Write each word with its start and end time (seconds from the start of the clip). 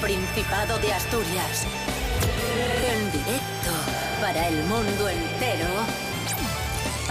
Principado 0.00 0.78
de 0.78 0.94
Asturias. 0.94 1.66
En 2.90 3.12
directo 3.12 3.70
para 4.22 4.48
el 4.48 4.56
mundo 4.64 5.08
entero. 5.10 5.68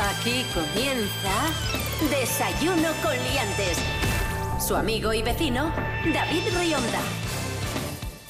Aquí 0.10 0.44
comienza 0.56 1.52
Desayuno 2.10 2.90
con 3.04 3.14
Liantes. 3.14 3.78
Su 4.60 4.76
amigo 4.76 5.14
y 5.14 5.22
vecino, 5.22 5.72
David 6.12 6.42
Rionda. 6.58 7.00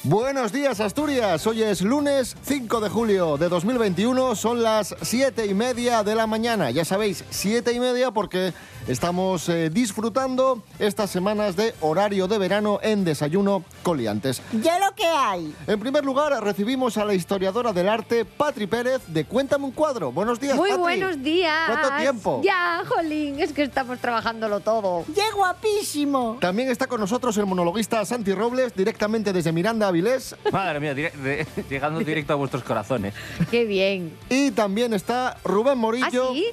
Buenos 0.02 0.50
días 0.50 0.80
Asturias, 0.80 1.46
hoy 1.46 1.62
es 1.62 1.82
lunes 1.82 2.34
5 2.42 2.80
de 2.80 2.88
julio 2.88 3.36
de 3.36 3.50
2021, 3.50 4.34
son 4.34 4.62
las 4.62 4.94
7 5.02 5.44
y 5.44 5.52
media 5.52 6.02
de 6.02 6.14
la 6.14 6.26
mañana, 6.26 6.70
ya 6.70 6.86
sabéis, 6.86 7.22
7 7.28 7.70
y 7.72 7.80
media 7.80 8.10
porque 8.10 8.54
estamos 8.88 9.48
eh, 9.48 9.70
disfrutando 9.70 10.62
estas 10.78 11.10
semanas 11.10 11.56
de 11.56 11.74
horario 11.80 12.26
de 12.28 12.38
verano 12.38 12.78
en 12.82 13.04
Desayuno 13.04 13.64
Coliantes. 13.82 14.42
Ya 14.62 14.78
lo 14.78 14.94
que 14.94 15.06
hay. 15.06 15.54
En 15.66 15.78
primer 15.80 16.04
lugar 16.04 16.32
recibimos 16.42 16.96
a 16.98 17.04
la 17.04 17.14
historiadora 17.14 17.72
del 17.72 17.88
arte 17.88 18.24
Patri 18.24 18.66
Pérez 18.66 19.02
de 19.06 19.24
Cuéntame 19.24 19.64
un 19.64 19.72
cuadro. 19.72 20.12
Buenos 20.12 20.40
días, 20.40 20.56
Muy 20.56 20.70
Patri. 20.70 20.82
buenos 20.82 21.22
días. 21.22 21.66
¿Cuánto 21.66 21.96
tiempo? 21.98 22.40
Ya, 22.44 22.82
jolín, 22.88 23.38
es 23.40 23.52
que 23.52 23.62
estamos 23.62 23.98
trabajándolo 23.98 24.60
todo. 24.60 25.04
¡Qué 25.14 25.22
guapísimo! 25.34 26.38
También 26.40 26.68
está 26.70 26.86
con 26.86 27.00
nosotros 27.00 27.36
el 27.36 27.46
monologuista 27.46 28.04
Santi 28.04 28.32
Robles, 28.32 28.74
directamente 28.74 29.32
desde 29.32 29.52
Miranda, 29.52 29.88
Avilés. 29.88 30.34
Madre 30.52 30.80
mía, 30.80 30.94
dire- 30.94 31.12
de- 31.12 31.46
llegando 31.70 32.00
directo 32.00 32.32
a 32.32 32.36
vuestros 32.36 32.62
corazones. 32.64 33.14
Qué 33.50 33.64
bien. 33.64 34.16
Y 34.28 34.50
también 34.52 34.94
está 34.94 35.36
Rubén 35.44 35.78
Morillo. 35.78 36.30
¿Ah, 36.30 36.34
sí? 36.34 36.46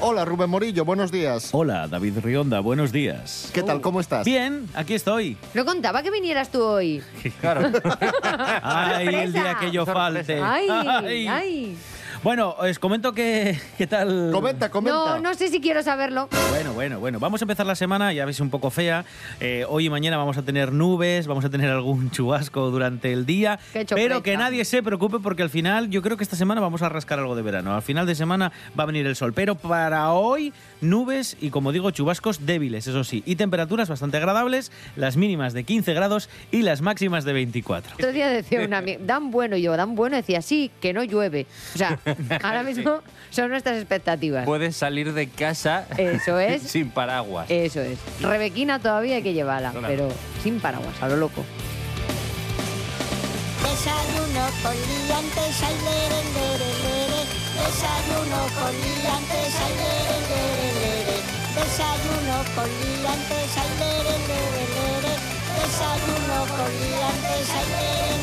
Hola, 0.00 0.24
Rubén 0.24 0.50
Morillo, 0.50 0.84
buenos 0.84 1.10
días. 1.10 1.48
Hola, 1.52 1.65
David 1.66 2.18
Rionda, 2.22 2.60
buenos 2.60 2.92
días. 2.92 3.50
¿Qué 3.52 3.62
tal? 3.62 3.80
¿Cómo 3.80 3.98
estás? 3.98 4.24
Bien, 4.24 4.68
aquí 4.74 4.94
estoy. 4.94 5.36
No 5.52 5.64
contaba 5.64 6.00
que 6.02 6.10
vinieras 6.12 6.50
tú 6.50 6.62
hoy. 6.62 7.02
Claro. 7.40 7.70
Ay, 8.62 9.08
el 9.08 9.32
día 9.32 9.56
que 9.60 9.70
yo 9.72 9.84
falte. 9.84 10.40
Ay, 10.40 10.68
Ay. 10.70 11.26
ay. 11.26 11.76
Bueno, 12.26 12.56
os 12.58 12.80
comento 12.80 13.12
que 13.12 13.56
qué 13.78 13.86
tal. 13.86 14.30
Comenta, 14.32 14.68
comenta. 14.68 14.98
No, 14.98 15.20
no 15.20 15.34
sé 15.34 15.46
si 15.46 15.60
quiero 15.60 15.84
saberlo. 15.84 16.28
Bueno, 16.50 16.72
bueno, 16.72 16.98
bueno. 16.98 17.20
Vamos 17.20 17.40
a 17.40 17.44
empezar 17.44 17.66
la 17.66 17.76
semana, 17.76 18.12
ya 18.12 18.24
veis 18.24 18.40
un 18.40 18.50
poco 18.50 18.70
fea. 18.70 19.04
Eh, 19.38 19.64
hoy 19.68 19.86
y 19.86 19.90
mañana 19.90 20.16
vamos 20.16 20.36
a 20.36 20.42
tener 20.42 20.72
nubes, 20.72 21.28
vamos 21.28 21.44
a 21.44 21.50
tener 21.50 21.70
algún 21.70 22.10
chubasco 22.16 22.68
durante 22.72 23.12
el 23.12 23.26
día. 23.26 23.60
Pero 23.90 24.24
que 24.24 24.36
nadie 24.36 24.64
se 24.64 24.82
preocupe 24.82 25.20
porque 25.20 25.44
al 25.44 25.50
final 25.50 25.88
yo 25.88 26.02
creo 26.02 26.16
que 26.16 26.24
esta 26.24 26.34
semana 26.34 26.60
vamos 26.60 26.82
a 26.82 26.88
rascar 26.88 27.20
algo 27.20 27.36
de 27.36 27.42
verano. 27.42 27.76
Al 27.76 27.82
final 27.82 28.08
de 28.08 28.16
semana 28.16 28.50
va 28.76 28.82
a 28.82 28.86
venir 28.86 29.06
el 29.06 29.14
sol. 29.14 29.32
Pero 29.32 29.54
para 29.54 30.12
hoy, 30.12 30.52
nubes 30.80 31.36
y 31.40 31.50
como 31.50 31.70
digo, 31.70 31.92
chubascos 31.92 32.44
débiles, 32.44 32.88
eso 32.88 33.04
sí. 33.04 33.22
Y 33.24 33.36
temperaturas 33.36 33.88
bastante 33.88 34.16
agradables, 34.16 34.72
las 34.96 35.16
mínimas 35.16 35.52
de 35.52 35.62
15 35.62 35.94
grados 35.94 36.28
y 36.50 36.62
las 36.62 36.82
máximas 36.82 37.24
de 37.24 37.34
24. 37.34 37.94
Otro 37.94 38.10
día 38.10 38.28
decía 38.28 38.64
una 38.64 38.78
amiga, 38.78 38.98
dan 39.00 39.30
bueno, 39.30 39.54
y 39.54 39.62
yo, 39.62 39.76
dan 39.76 39.94
bueno, 39.94 40.16
decía, 40.16 40.42
sí, 40.42 40.72
que 40.80 40.92
no 40.92 41.04
llueve. 41.04 41.46
O 41.76 41.78
sea, 41.78 42.00
ahora 42.42 42.62
mismo 42.62 43.00
son 43.30 43.50
nuestras 43.50 43.76
expectativas. 43.78 44.44
Puedes 44.44 44.76
salir 44.76 45.12
de 45.12 45.28
casa 45.28 45.86
Eso 45.96 46.38
es. 46.38 46.62
sin 46.70 46.90
paraguas. 46.90 47.46
Eso 47.50 47.80
es. 47.80 47.98
Rebequina 48.20 48.78
todavía 48.78 49.16
hay 49.16 49.22
que 49.22 49.32
llevarla, 49.34 49.70
Claro. 49.72 49.86
pero 49.88 50.08
sin 50.42 50.60
paraguas, 50.60 50.94
a 51.00 51.08
lo 51.08 51.16
loco. 51.16 51.44
Desayuno 53.62 54.44
con 54.62 54.74
liantes, 54.74 55.62
ay, 55.62 55.76
lere, 55.84 56.20
lere, 56.36 56.70
lere. 56.82 57.20
Desayuno 57.56 58.40
con 58.58 58.72
liantes, 58.72 59.52
ay, 59.64 59.72
lere, 59.80 60.16
lere, 60.30 60.68
lere. 60.80 61.16
Desayuno 61.56 62.36
con 62.54 62.68
liantes, 62.68 63.50
ay, 63.56 63.70
lere, 63.80 64.14
lere, 64.28 64.64
lere. 64.76 65.12
Desayuno 65.56 66.38
con 66.56 66.70
liantes, 66.82 67.46
ay, 67.56 67.66
lere, 67.72 68.06
lere, 68.06 68.15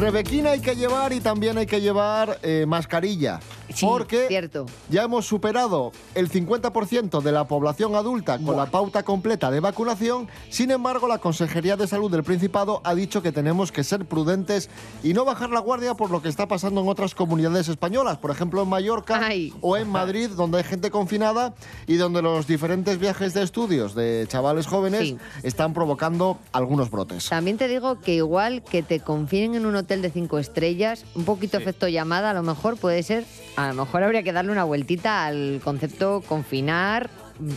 Rebequina 0.00 0.52
hay 0.52 0.60
que 0.60 0.74
llevar 0.74 1.12
y 1.12 1.20
también 1.20 1.58
hay 1.58 1.66
que 1.66 1.78
llevar 1.78 2.38
eh, 2.42 2.64
mascarilla. 2.66 3.38
Sí, 3.74 3.86
porque 3.86 4.26
cierto. 4.28 4.66
ya 4.88 5.02
hemos 5.04 5.26
superado 5.26 5.92
el 6.14 6.30
50% 6.30 7.20
de 7.22 7.32
la 7.32 7.46
población 7.46 7.94
adulta 7.94 8.38
con 8.38 8.56
la 8.56 8.66
pauta 8.66 9.02
completa 9.02 9.50
de 9.50 9.60
vacunación. 9.60 10.28
Sin 10.50 10.70
embargo, 10.70 11.06
la 11.08 11.18
Consejería 11.18 11.76
de 11.76 11.86
Salud 11.86 12.10
del 12.10 12.22
Principado 12.24 12.80
ha 12.84 12.94
dicho 12.94 13.22
que 13.22 13.32
tenemos 13.32 13.72
que 13.72 13.84
ser 13.84 14.04
prudentes 14.06 14.68
y 15.02 15.12
no 15.14 15.24
bajar 15.24 15.50
la 15.50 15.60
guardia 15.60 15.94
por 15.94 16.10
lo 16.10 16.22
que 16.22 16.28
está 16.28 16.46
pasando 16.48 16.80
en 16.80 16.88
otras 16.88 17.14
comunidades 17.14 17.68
españolas, 17.68 18.18
por 18.18 18.30
ejemplo 18.30 18.62
en 18.62 18.68
Mallorca 18.68 19.20
Ay. 19.22 19.52
o 19.60 19.76
en 19.76 19.88
Madrid, 19.88 20.30
donde 20.30 20.58
hay 20.58 20.64
gente 20.64 20.90
confinada 20.90 21.54
y 21.86 21.96
donde 21.96 22.22
los 22.22 22.46
diferentes 22.46 22.98
viajes 22.98 23.34
de 23.34 23.42
estudios 23.42 23.94
de 23.94 24.26
chavales 24.28 24.66
jóvenes 24.66 25.00
Sí. 25.00 25.16
están 25.42 25.72
provocando 25.72 26.38
algunos 26.52 26.90
brotes. 26.90 27.28
También 27.28 27.56
te 27.56 27.68
digo 27.68 28.00
que 28.00 28.14
igual 28.14 28.62
que 28.62 28.82
te 28.82 29.00
confinen 29.00 29.54
en 29.54 29.66
un 29.66 29.76
hotel 29.76 30.02
de 30.02 30.10
cinco 30.10 30.38
estrellas, 30.38 31.04
un 31.14 31.24
poquito 31.24 31.56
efecto 31.56 31.88
llamada, 31.88 32.30
a 32.30 32.34
lo 32.34 32.42
mejor 32.42 32.76
puede 32.76 33.02
ser, 33.02 33.24
a 33.64 33.68
lo 33.72 33.84
mejor 33.84 34.02
habría 34.02 34.22
que 34.22 34.32
darle 34.32 34.52
una 34.52 34.64
vueltita 34.64 35.26
al 35.26 35.60
concepto 35.62 36.22
confinar, 36.26 37.10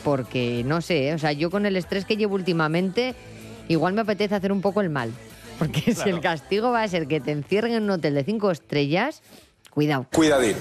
porque 0.04 0.64
no 0.66 0.82
sé, 0.82 1.10
¿eh? 1.10 1.14
o 1.14 1.20
sea, 1.20 1.32
yo 1.32 1.50
con 1.50 1.66
el 1.66 1.76
estrés 1.76 2.06
que 2.06 2.18
llevo 2.18 2.36
últimamente, 2.36 3.16
igual 3.68 3.94
me 3.94 4.02
apetece 4.02 4.36
hacer 4.36 4.52
un 4.52 4.62
poco 4.62 4.82
el 4.82 4.90
mal. 4.90 5.12
Porque 5.60 5.94
si 5.94 6.10
el 6.10 6.20
castigo 6.20 6.72
va 6.72 6.82
a 6.82 6.88
ser 6.88 7.08
que 7.08 7.22
te 7.22 7.32
encierren 7.32 7.74
en 7.74 7.84
un 7.84 7.92
hotel 7.92 8.16
de 8.16 8.24
cinco 8.24 8.50
estrellas, 8.50 9.22
cuidado. 9.70 10.08
Cuidadín. 10.12 10.56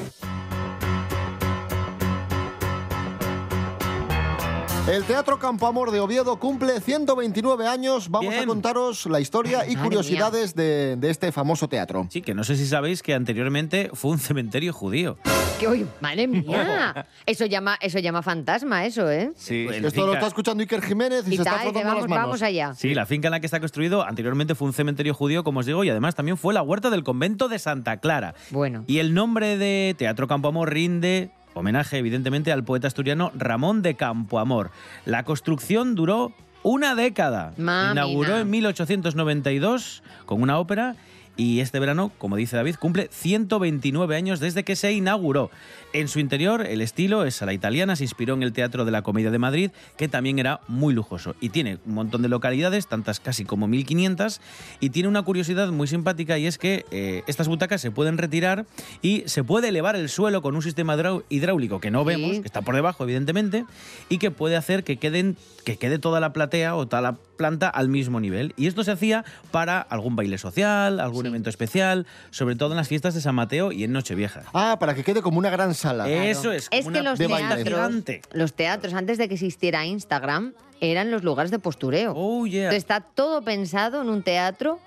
El 4.88 5.04
Teatro 5.04 5.38
Campo 5.38 5.68
Amor 5.68 5.92
de 5.92 6.00
Oviedo 6.00 6.40
cumple 6.40 6.80
129 6.80 7.68
años. 7.68 8.08
Vamos 8.10 8.34
a 8.34 8.44
contaros 8.44 9.06
la 9.06 9.20
historia 9.20 9.64
y 9.64 9.76
Madre 9.76 9.84
curiosidades 9.84 10.56
de, 10.56 10.96
de 10.96 11.08
este 11.08 11.30
famoso 11.30 11.68
teatro. 11.68 12.08
Sí, 12.10 12.20
que 12.20 12.34
no 12.34 12.42
sé 12.42 12.56
si 12.56 12.66
sabéis 12.66 13.00
que 13.00 13.14
anteriormente 13.14 13.90
fue 13.94 14.10
un 14.10 14.18
cementerio 14.18 14.72
judío. 14.72 15.18
Que 15.60 15.68
hoy, 15.68 15.86
madre 16.00 16.26
mía, 16.26 17.06
eso 17.26 17.46
llama, 17.46 17.78
eso 17.80 18.00
llama 18.00 18.22
fantasma, 18.22 18.84
eso, 18.84 19.08
¿eh? 19.08 19.30
Sí. 19.36 19.68
Esto 19.70 20.04
lo 20.04 20.14
está 20.14 20.26
escuchando 20.26 20.62
Iker 20.62 20.82
Jiménez 20.82 21.28
y, 21.28 21.34
Y 21.34 21.36
se 21.36 21.42
está 21.42 21.60
frotando 21.60 21.88
vamos, 21.88 22.00
las 22.02 22.10
manos. 22.10 22.24
vamos 22.24 22.42
allá. 22.42 22.74
Sí, 22.74 22.92
la 22.92 23.06
finca 23.06 23.28
en 23.28 23.32
la 23.32 23.38
que 23.40 23.46
está 23.46 23.60
construido 23.60 24.04
anteriormente 24.04 24.56
fue 24.56 24.66
un 24.66 24.74
cementerio 24.74 25.14
judío, 25.14 25.44
como 25.44 25.60
os 25.60 25.66
digo, 25.66 25.84
y 25.84 25.90
además 25.90 26.16
también 26.16 26.36
fue 26.36 26.54
la 26.54 26.62
huerta 26.62 26.90
del 26.90 27.04
convento 27.04 27.48
de 27.48 27.60
Santa 27.60 27.98
Clara. 27.98 28.34
Bueno. 28.50 28.82
Y 28.88 28.98
el 28.98 29.14
nombre 29.14 29.56
de 29.58 29.94
Teatro 29.96 30.26
Campoamor 30.26 30.72
rinde 30.72 31.30
homenaje, 31.54 31.98
evidentemente, 31.98 32.52
al 32.52 32.64
poeta 32.64 32.86
asturiano 32.86 33.32
Ramón 33.34 33.82
de 33.82 33.94
Campoamor. 33.94 34.70
La 35.04 35.24
construcción 35.24 35.94
duró 35.94 36.32
una 36.62 36.94
década. 36.94 37.52
Mamina. 37.56 37.92
Inauguró 37.92 38.38
en 38.38 38.50
1892 38.50 40.02
con 40.26 40.42
una 40.42 40.58
ópera. 40.58 40.96
Y 41.36 41.60
este 41.60 41.78
verano, 41.80 42.12
como 42.18 42.36
dice 42.36 42.56
David, 42.56 42.76
cumple 42.78 43.08
129 43.10 44.16
años 44.16 44.38
desde 44.38 44.64
que 44.64 44.76
se 44.76 44.92
inauguró. 44.92 45.50
En 45.94 46.08
su 46.08 46.20
interior, 46.20 46.66
el 46.66 46.80
estilo 46.80 47.24
es 47.24 47.40
a 47.42 47.46
la 47.46 47.52
italiana, 47.52 47.96
se 47.96 48.04
inspiró 48.04 48.34
en 48.34 48.42
el 48.42 48.52
Teatro 48.52 48.84
de 48.84 48.90
la 48.90 49.02
Comedia 49.02 49.30
de 49.30 49.38
Madrid, 49.38 49.70
que 49.96 50.08
también 50.08 50.38
era 50.38 50.60
muy 50.68 50.94
lujoso. 50.94 51.34
Y 51.40 51.48
tiene 51.50 51.78
un 51.86 51.94
montón 51.94 52.22
de 52.22 52.28
localidades, 52.28 52.86
tantas 52.86 53.20
casi 53.20 53.44
como 53.44 53.66
1500, 53.66 54.40
y 54.80 54.90
tiene 54.90 55.08
una 55.08 55.22
curiosidad 55.22 55.70
muy 55.70 55.86
simpática 55.86 56.38
y 56.38 56.46
es 56.46 56.58
que 56.58 56.84
eh, 56.90 57.22
estas 57.26 57.48
butacas 57.48 57.80
se 57.80 57.90
pueden 57.90 58.18
retirar 58.18 58.66
y 59.00 59.22
se 59.26 59.42
puede 59.44 59.68
elevar 59.68 59.96
el 59.96 60.08
suelo 60.08 60.42
con 60.42 60.54
un 60.54 60.62
sistema 60.62 60.96
hidráulico 61.28 61.80
que 61.80 61.90
no 61.90 62.00
Sí. 62.02 62.06
vemos, 62.08 62.30
que 62.40 62.46
está 62.46 62.62
por 62.62 62.74
debajo, 62.74 63.04
evidentemente, 63.04 63.64
y 64.08 64.18
que 64.18 64.30
puede 64.30 64.56
hacer 64.56 64.84
que, 64.84 64.96
queden, 64.98 65.36
que 65.64 65.76
quede 65.76 65.98
toda 65.98 66.20
la 66.20 66.32
platea 66.32 66.74
o 66.76 66.86
toda 66.86 67.00
la 67.02 67.16
planta 67.36 67.68
al 67.68 67.88
mismo 67.88 68.20
nivel. 68.20 68.52
Y 68.56 68.66
esto 68.66 68.84
se 68.84 68.90
hacía 68.92 69.24
para 69.50 69.80
algún 69.80 70.14
baile 70.16 70.38
social, 70.38 71.00
algún 71.00 71.21
Sí. 71.22 71.28
evento 71.28 71.50
especial, 71.50 72.06
sobre 72.30 72.56
todo 72.56 72.70
en 72.72 72.76
las 72.76 72.88
fiestas 72.88 73.14
de 73.14 73.20
San 73.20 73.34
Mateo 73.34 73.72
y 73.72 73.84
en 73.84 73.92
Nochevieja. 73.92 74.42
Ah, 74.52 74.76
para 74.78 74.94
que 74.94 75.04
quede 75.04 75.22
como 75.22 75.38
una 75.38 75.50
gran 75.50 75.74
sala. 75.74 76.08
Eso 76.08 76.52
es. 76.52 76.68
Es 76.70 76.84
como 76.84 76.94
que 76.94 77.00
una 77.00 77.10
los 77.10 77.18
teatros, 77.18 78.02
los 78.32 78.54
teatros, 78.54 78.94
antes 78.94 79.18
de 79.18 79.28
que 79.28 79.34
existiera 79.34 79.84
Instagram, 79.84 80.54
eran 80.80 81.10
los 81.10 81.22
lugares 81.22 81.50
de 81.50 81.58
postureo. 81.58 82.12
Oh, 82.16 82.46
yeah. 82.46 82.64
Entonces, 82.64 82.82
está 82.82 83.00
todo 83.00 83.42
pensado 83.42 84.02
en 84.02 84.08
un 84.08 84.22
teatro 84.22 84.80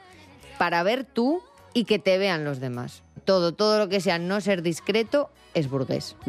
para 0.58 0.84
ver 0.84 1.06
tú 1.06 1.42
y 1.74 1.86
que 1.86 2.00
te 2.00 2.18
vean 2.18 2.44
los 2.44 2.60
demás. 2.60 3.02
Todo, 3.26 3.54
todo 3.54 3.80
lo 3.80 3.90
que 3.90 4.02
sea 4.02 4.20
no 4.20 4.40
ser 4.42 4.62
discreto 4.62 5.30
es 5.54 5.70
burgués. 5.70 6.16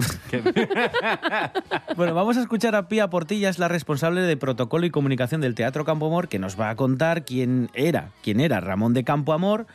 Bueno, 1.97 2.15
vamos 2.15 2.37
a 2.37 2.41
escuchar 2.43 2.75
a 2.75 2.89
Pía 2.89 3.09
Portilla, 3.09 3.49
es 3.49 3.59
la 3.59 3.69
responsable 3.69 4.21
de 4.21 4.37
protocolo 4.37 4.85
y 4.85 4.91
comunicación 4.91 5.41
del 5.41 5.55
Teatro 5.55 5.87
Campo 5.87 6.07
Amor, 6.07 6.29
que 6.29 6.39
nos 6.39 6.61
va 6.61 6.69
a 6.69 6.77
contar 6.77 7.25
quién 7.25 7.71
era, 7.73 8.11
quién 8.23 8.41
era 8.41 8.61
Ramón 8.61 8.93
de 8.93 9.03
Campo 9.03 9.33
Amor 9.33 9.67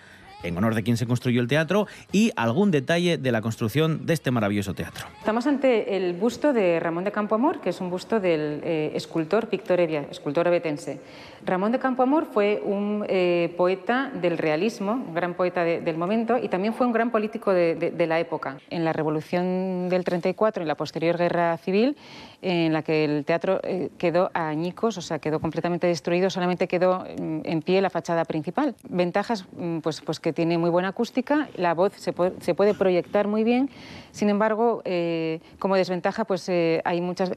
en 0.44 0.58
honor 0.58 0.76
de 0.76 0.84
quien 0.84 0.98
se 0.98 1.06
construyó 1.06 1.42
el 1.42 1.48
teatro 1.48 1.88
y 2.12 2.32
algún 2.36 2.72
detalle 2.72 3.18
de 3.18 3.32
la 3.32 3.42
construcción 3.42 4.06
de 4.06 4.14
este 4.14 4.32
maravilloso 4.32 4.74
teatro. 4.74 5.06
Estamos 5.20 5.48
ante 5.48 5.96
el 5.96 6.14
busto 6.14 6.54
de 6.54 6.80
Ramón 6.80 7.04
de 7.04 7.12
Campoamor, 7.12 7.62
que 7.62 7.70
es 7.70 7.82
un 7.82 7.90
busto 7.90 8.20
del 8.20 8.62
eh, 8.64 8.92
escultor 8.96 9.50
Víctor 9.50 9.80
Evia, 9.80 10.06
escultor 10.10 10.48
abetense. 10.48 11.00
Ramón 11.46 11.72
de 11.72 11.80
Campoamor 11.80 12.26
fue 12.32 12.62
un 12.64 13.04
eh, 13.08 13.54
poeta 13.58 14.12
del 14.22 14.38
realismo, 14.38 14.94
un 14.94 15.14
gran 15.14 15.34
poeta 15.34 15.64
de- 15.64 15.82
del 15.82 15.98
momento 15.98 16.38
y 16.38 16.50
también 16.50 16.74
fue 16.74 16.86
un 16.86 16.94
gran 16.94 17.10
político 17.12 17.52
de, 17.52 18.06
la 18.08 18.20
época. 18.20 18.58
En 18.70 18.84
la 18.86 18.94
Revolución 18.94 19.90
del 19.90 20.04
34 20.04 20.64
y 20.64 20.66
la 20.68 20.76
posterior 20.76 21.18
Guerra 21.18 21.58
Civil, 21.58 21.96
en 22.42 22.74
la 22.74 22.82
que 22.82 23.06
el 23.06 23.24
teatro 23.24 23.60
eh, 23.64 23.90
quedó 23.98 24.32
a 24.34 24.48
añicos, 24.48 24.98
o 24.98 25.02
sea, 25.02 25.20
quedó 25.20 25.40
completamente 25.40 25.88
destruido, 25.88 26.30
solamente 26.30 26.68
quedó 26.68 27.06
mm, 27.20 27.42
en 27.44 27.62
pie 27.62 27.82
la 27.82 27.90
fachada 27.90 28.26
principal. 28.26 28.76
Ventajas, 28.90 29.46
mm, 29.56 29.80
pues, 29.80 30.02
pues 30.02 30.20
que 30.20 30.34
tiene 30.34 30.58
muy 30.58 30.70
buena 30.70 30.90
acústica, 30.90 31.50
la 31.56 31.74
voz 31.74 31.94
se 31.96 32.14
puede, 32.14 32.34
se 32.42 32.56
puede 32.56 32.74
proyectar 32.74 33.28
muy 33.28 33.44
bien, 33.44 33.70
sin 34.12 34.30
embargo, 34.30 34.82
eh, 34.86 35.40
como 35.60 35.76
desventaja, 35.76 36.26
pues 36.26 36.50
eh, 36.50 36.82
hay 36.84 37.00
muchas 37.02 37.32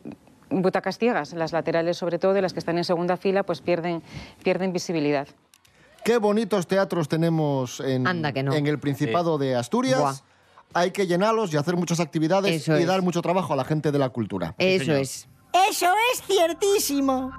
butacas 0.48 0.98
ciegas, 0.98 1.34
las 1.34 1.52
laterales 1.52 1.96
sobre 1.96 2.18
todo, 2.18 2.32
de 2.32 2.42
las 2.42 2.52
que 2.52 2.58
están 2.58 2.78
en 2.78 2.84
segunda 2.84 3.16
fila, 3.16 3.42
pues 3.42 3.60
pierden, 3.60 4.02
pierden 4.42 4.72
visibilidad. 4.72 5.28
Qué 6.04 6.18
bonitos 6.18 6.66
teatros 6.66 7.08
tenemos 7.08 7.80
en, 7.80 8.06
Anda 8.06 8.32
que 8.32 8.42
no. 8.42 8.52
en 8.54 8.66
el 8.66 8.78
Principado 8.78 9.38
de 9.38 9.54
Asturias. 9.56 10.00
Buah. 10.00 10.33
Hay 10.74 10.90
que 10.90 11.06
llenarlos 11.06 11.52
y 11.54 11.56
hacer 11.56 11.76
muchas 11.76 12.00
actividades 12.00 12.62
Eso 12.62 12.76
y 12.78 12.82
es. 12.82 12.86
dar 12.86 13.00
mucho 13.02 13.22
trabajo 13.22 13.52
a 13.52 13.56
la 13.56 13.64
gente 13.64 13.92
de 13.92 13.98
la 13.98 14.08
cultura. 14.10 14.54
Eso 14.58 14.84
señor. 14.86 15.00
es. 15.00 15.28
Eso 15.70 15.86
es 16.12 16.22
ciertísimo. 16.26 17.30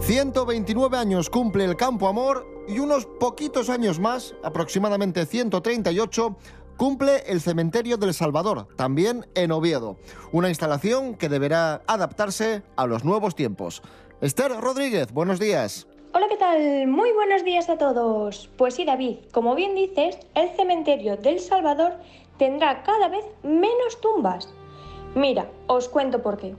129 0.00 0.96
años 0.96 1.28
cumple 1.28 1.64
el 1.64 1.76
Campo 1.76 2.08
Amor 2.08 2.46
y 2.66 2.78
unos 2.78 3.04
poquitos 3.04 3.68
años 3.68 3.98
más, 3.98 4.34
aproximadamente 4.42 5.26
138, 5.26 6.36
cumple 6.78 7.24
el 7.26 7.40
Cementerio 7.40 7.96
del 7.98 8.14
Salvador, 8.14 8.68
también 8.76 9.26
en 9.34 9.52
Oviedo. 9.52 9.98
Una 10.32 10.48
instalación 10.48 11.14
que 11.14 11.28
deberá 11.28 11.82
adaptarse 11.86 12.62
a 12.76 12.86
los 12.86 13.04
nuevos 13.04 13.34
tiempos. 13.34 13.82
Esther 14.20 14.50
Rodríguez, 14.50 15.12
buenos 15.12 15.38
días. 15.38 15.86
Hola, 16.12 16.26
¿qué 16.28 16.36
tal? 16.36 16.88
Muy 16.88 17.12
buenos 17.12 17.44
días 17.44 17.68
a 17.68 17.78
todos. 17.78 18.50
Pues 18.56 18.74
sí, 18.74 18.84
David, 18.84 19.18
como 19.30 19.54
bien 19.54 19.76
dices, 19.76 20.18
el 20.34 20.48
cementerio 20.56 21.16
del 21.16 21.38
Salvador 21.38 21.92
tendrá 22.36 22.82
cada 22.82 23.06
vez 23.06 23.24
menos 23.44 24.00
tumbas. 24.00 24.52
Mira, 25.14 25.48
os 25.68 25.88
cuento 25.88 26.20
por 26.20 26.36
qué. 26.36 26.56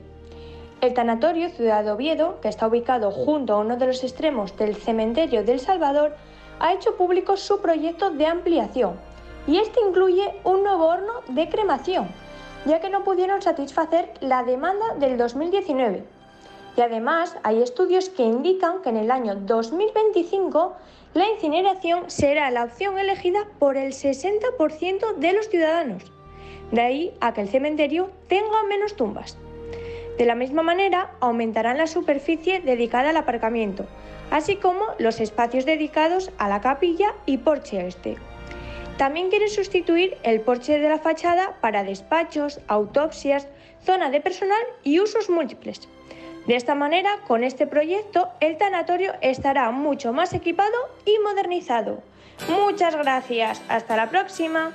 El 0.80 0.94
tanatorio 0.94 1.50
Ciudad 1.50 1.84
de 1.84 1.92
Oviedo, 1.92 2.40
que 2.40 2.48
está 2.48 2.66
ubicado 2.66 3.12
junto 3.12 3.56
a 3.56 3.60
uno 3.60 3.76
de 3.76 3.88
los 3.88 4.06
extremos 4.06 4.56
del 4.56 4.78
cementerio 4.78 5.44
del 5.44 5.60
Salvador, 5.60 6.16
ha 6.62 6.72
hecho 6.72 6.96
público 6.96 7.36
su 7.36 7.60
proyecto 7.60 8.10
de 8.10 8.26
ampliación 8.26 8.94
y 9.48 9.58
este 9.58 9.82
incluye 9.86 10.34
un 10.46 10.64
nuevo 10.64 10.86
horno 10.86 11.12
de 11.28 11.50
cremación, 11.50 12.08
ya 12.66 12.80
que 12.80 12.90
no 12.90 13.04
pudieron 13.04 13.42
satisfacer 13.42 14.14
la 14.22 14.44
demanda 14.44 14.96
del 14.98 15.18
2019. 15.18 16.19
Y 16.76 16.82
además 16.82 17.36
hay 17.44 17.62
estudios 17.62 18.10
que 18.10 18.24
indican 18.24 18.82
que 18.82 18.90
en 18.90 18.98
el 18.98 19.12
año 19.12 19.36
2025 19.36 20.76
la 21.14 21.28
incineración 21.30 22.10
será 22.10 22.52
la 22.52 22.64
opción 22.64 22.98
elegida 23.00 23.48
por 23.58 23.78
el 23.78 23.94
60% 23.94 25.16
de 25.16 25.34
los 25.34 25.50
ciudadanos. 25.50 26.04
De 26.72 26.82
ahí 26.82 27.14
a 27.20 27.34
que 27.34 27.42
el 27.42 27.50
cementerio 27.50 28.12
tenga 28.28 28.64
menos 28.64 28.96
tumbas. 28.96 29.38
De 30.18 30.26
la 30.26 30.36
misma 30.36 30.62
manera, 30.62 31.12
aumentarán 31.20 31.78
la 31.78 31.88
superficie 31.88 32.60
dedicada 32.60 33.10
al 33.10 33.18
aparcamiento, 33.18 33.86
así 34.32 34.58
como 34.58 34.84
los 35.00 35.20
espacios 35.20 35.66
dedicados 35.66 36.30
a 36.38 36.50
la 36.50 36.62
capilla 36.62 37.16
y 37.26 37.38
porche 37.38 37.88
este. 37.88 38.18
También 38.98 39.30
quiere 39.30 39.48
sustituir 39.48 40.18
el 40.24 40.42
porche 40.42 40.78
de 40.78 40.90
la 40.90 41.00
fachada 41.00 41.56
para 41.62 41.86
despachos, 41.86 42.60
autopsias, 42.68 43.48
zona 43.82 44.10
de 44.10 44.20
personal 44.20 44.62
y 44.84 45.00
usos 45.00 45.30
múltiples. 45.30 45.88
De 46.48 46.56
esta 46.56 46.76
manera, 46.76 47.20
con 47.28 47.44
este 47.44 47.68
proyecto, 47.68 48.30
el 48.40 48.58
tanatorio 48.58 49.14
estará 49.22 49.70
mucho 49.72 50.14
más 50.14 50.34
equipado 50.34 50.78
y 51.06 51.18
modernizado. 51.20 52.02
Muchas 52.48 52.96
gracias. 52.96 53.62
Hasta 53.68 53.96
la 53.96 54.10
próxima. 54.10 54.74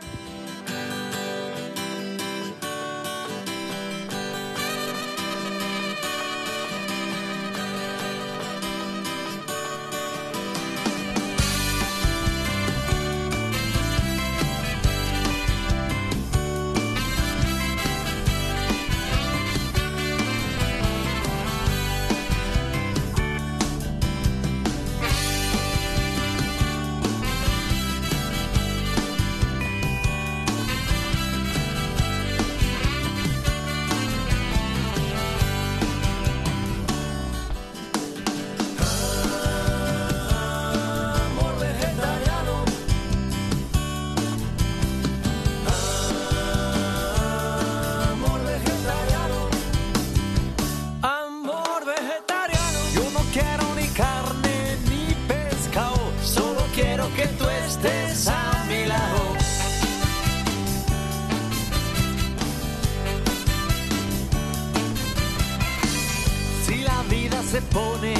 La 66.84 67.02
vida 67.08 67.42
se 67.42 67.60
pone 67.62 68.14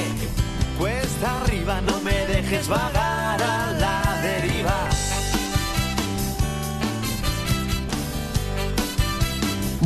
cuesta 0.79 1.41
arriba, 1.43 1.81
no 1.83 2.01
me 2.01 2.27
dejes 2.27 2.69
vagar 2.69 3.84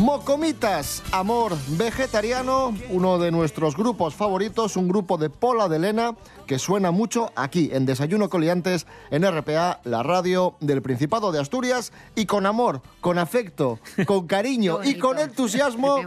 Mocomitas, 0.09 1.03
Amor 1.13 1.53
Vegetariano, 1.77 2.75
uno 2.89 3.19
de 3.19 3.31
nuestros 3.31 3.77
grupos 3.77 4.15
favoritos, 4.15 4.79
un 4.79 4.89
grupo 4.89 5.19
de 5.19 5.29
Pola 5.29 5.69
de 5.69 5.79
Lena 5.79 6.15
que 6.47 6.59
suena 6.59 6.91
mucho 6.91 7.31
aquí 7.37 7.69
en 7.75 7.85
Desayuno 7.85 8.31
Coliantes 8.31 8.87
en 9.11 9.31
RPA, 9.31 9.83
la 9.85 10.03
radio 10.03 10.57
del 10.61 10.81
Principado 10.81 11.31
de 11.31 11.41
Asturias 11.41 11.93
y 12.15 12.25
con 12.25 12.47
amor, 12.47 12.81
con 13.03 13.19
afecto, 13.19 13.81
con 14.07 14.27
cariño 14.27 14.79
y 14.83 14.95
con 14.95 15.19
entusiasmo 15.19 15.99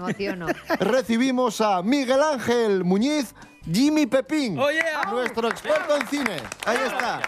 recibimos 0.79 1.61
a 1.61 1.83
Miguel 1.83 2.23
Ángel 2.23 2.83
Muñiz, 2.83 3.35
Jimmy 3.71 4.07
Pepín, 4.07 4.57
¡Oh, 4.57 4.71
yeah! 4.71 5.11
nuestro 5.11 5.47
experto 5.47 5.95
en 5.95 6.07
cine. 6.07 6.37
Ahí 6.65 6.79
está. 6.87 7.21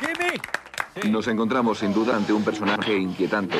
¡Jimmy! 0.00 1.12
Nos 1.12 1.28
encontramos 1.28 1.80
sin 1.80 1.92
duda 1.92 2.16
ante 2.16 2.32
un 2.32 2.42
personaje 2.42 2.96
inquietante. 2.96 3.58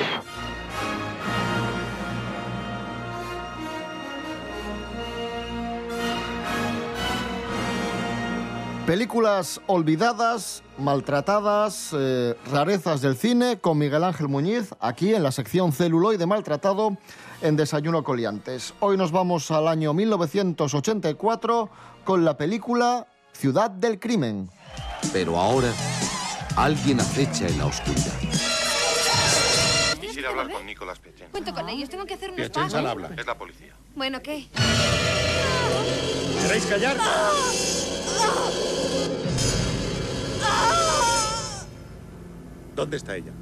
Películas 8.86 9.62
olvidadas, 9.66 10.62
maltratadas, 10.76 11.94
eh, 11.94 12.34
rarezas 12.52 13.00
del 13.00 13.16
cine 13.16 13.58
con 13.58 13.78
Miguel 13.78 14.04
Ángel 14.04 14.28
Muñiz, 14.28 14.74
aquí 14.78 15.14
en 15.14 15.22
la 15.22 15.32
sección 15.32 15.72
celuloide 15.72 16.26
maltratado 16.26 16.98
en 17.40 17.56
Desayuno 17.56 18.04
Coliantes. 18.04 18.74
Hoy 18.80 18.98
nos 18.98 19.10
vamos 19.10 19.50
al 19.50 19.68
año 19.68 19.94
1984 19.94 21.70
con 22.04 22.26
la 22.26 22.36
película 22.36 23.06
Ciudad 23.32 23.70
del 23.70 23.98
Crimen. 23.98 24.50
Pero 25.14 25.38
ahora, 25.38 25.72
alguien 26.56 27.00
acecha 27.00 27.46
en 27.46 27.56
la 27.56 27.64
oscuridad. 27.64 28.12
Quisiera 29.98 30.28
hablar 30.28 30.50
con 30.50 30.66
Nicolás 30.66 30.98
Pechen. 30.98 31.28
Cuento 31.30 31.54
con 31.54 31.70
ellos, 31.70 31.88
tengo 31.88 32.04
que 32.04 32.14
hacer 32.14 32.32
unos 32.32 32.74
al 32.74 32.86
habla. 32.86 33.10
Es 33.16 33.26
la 33.26 33.38
policía. 33.38 33.72
Bueno, 33.96 34.20
¿qué? 34.20 34.46
¿Queréis 36.42 36.66
callar? 36.66 36.98
¿Dónde 42.74 42.96
está 42.96 43.16
ella? 43.16 43.32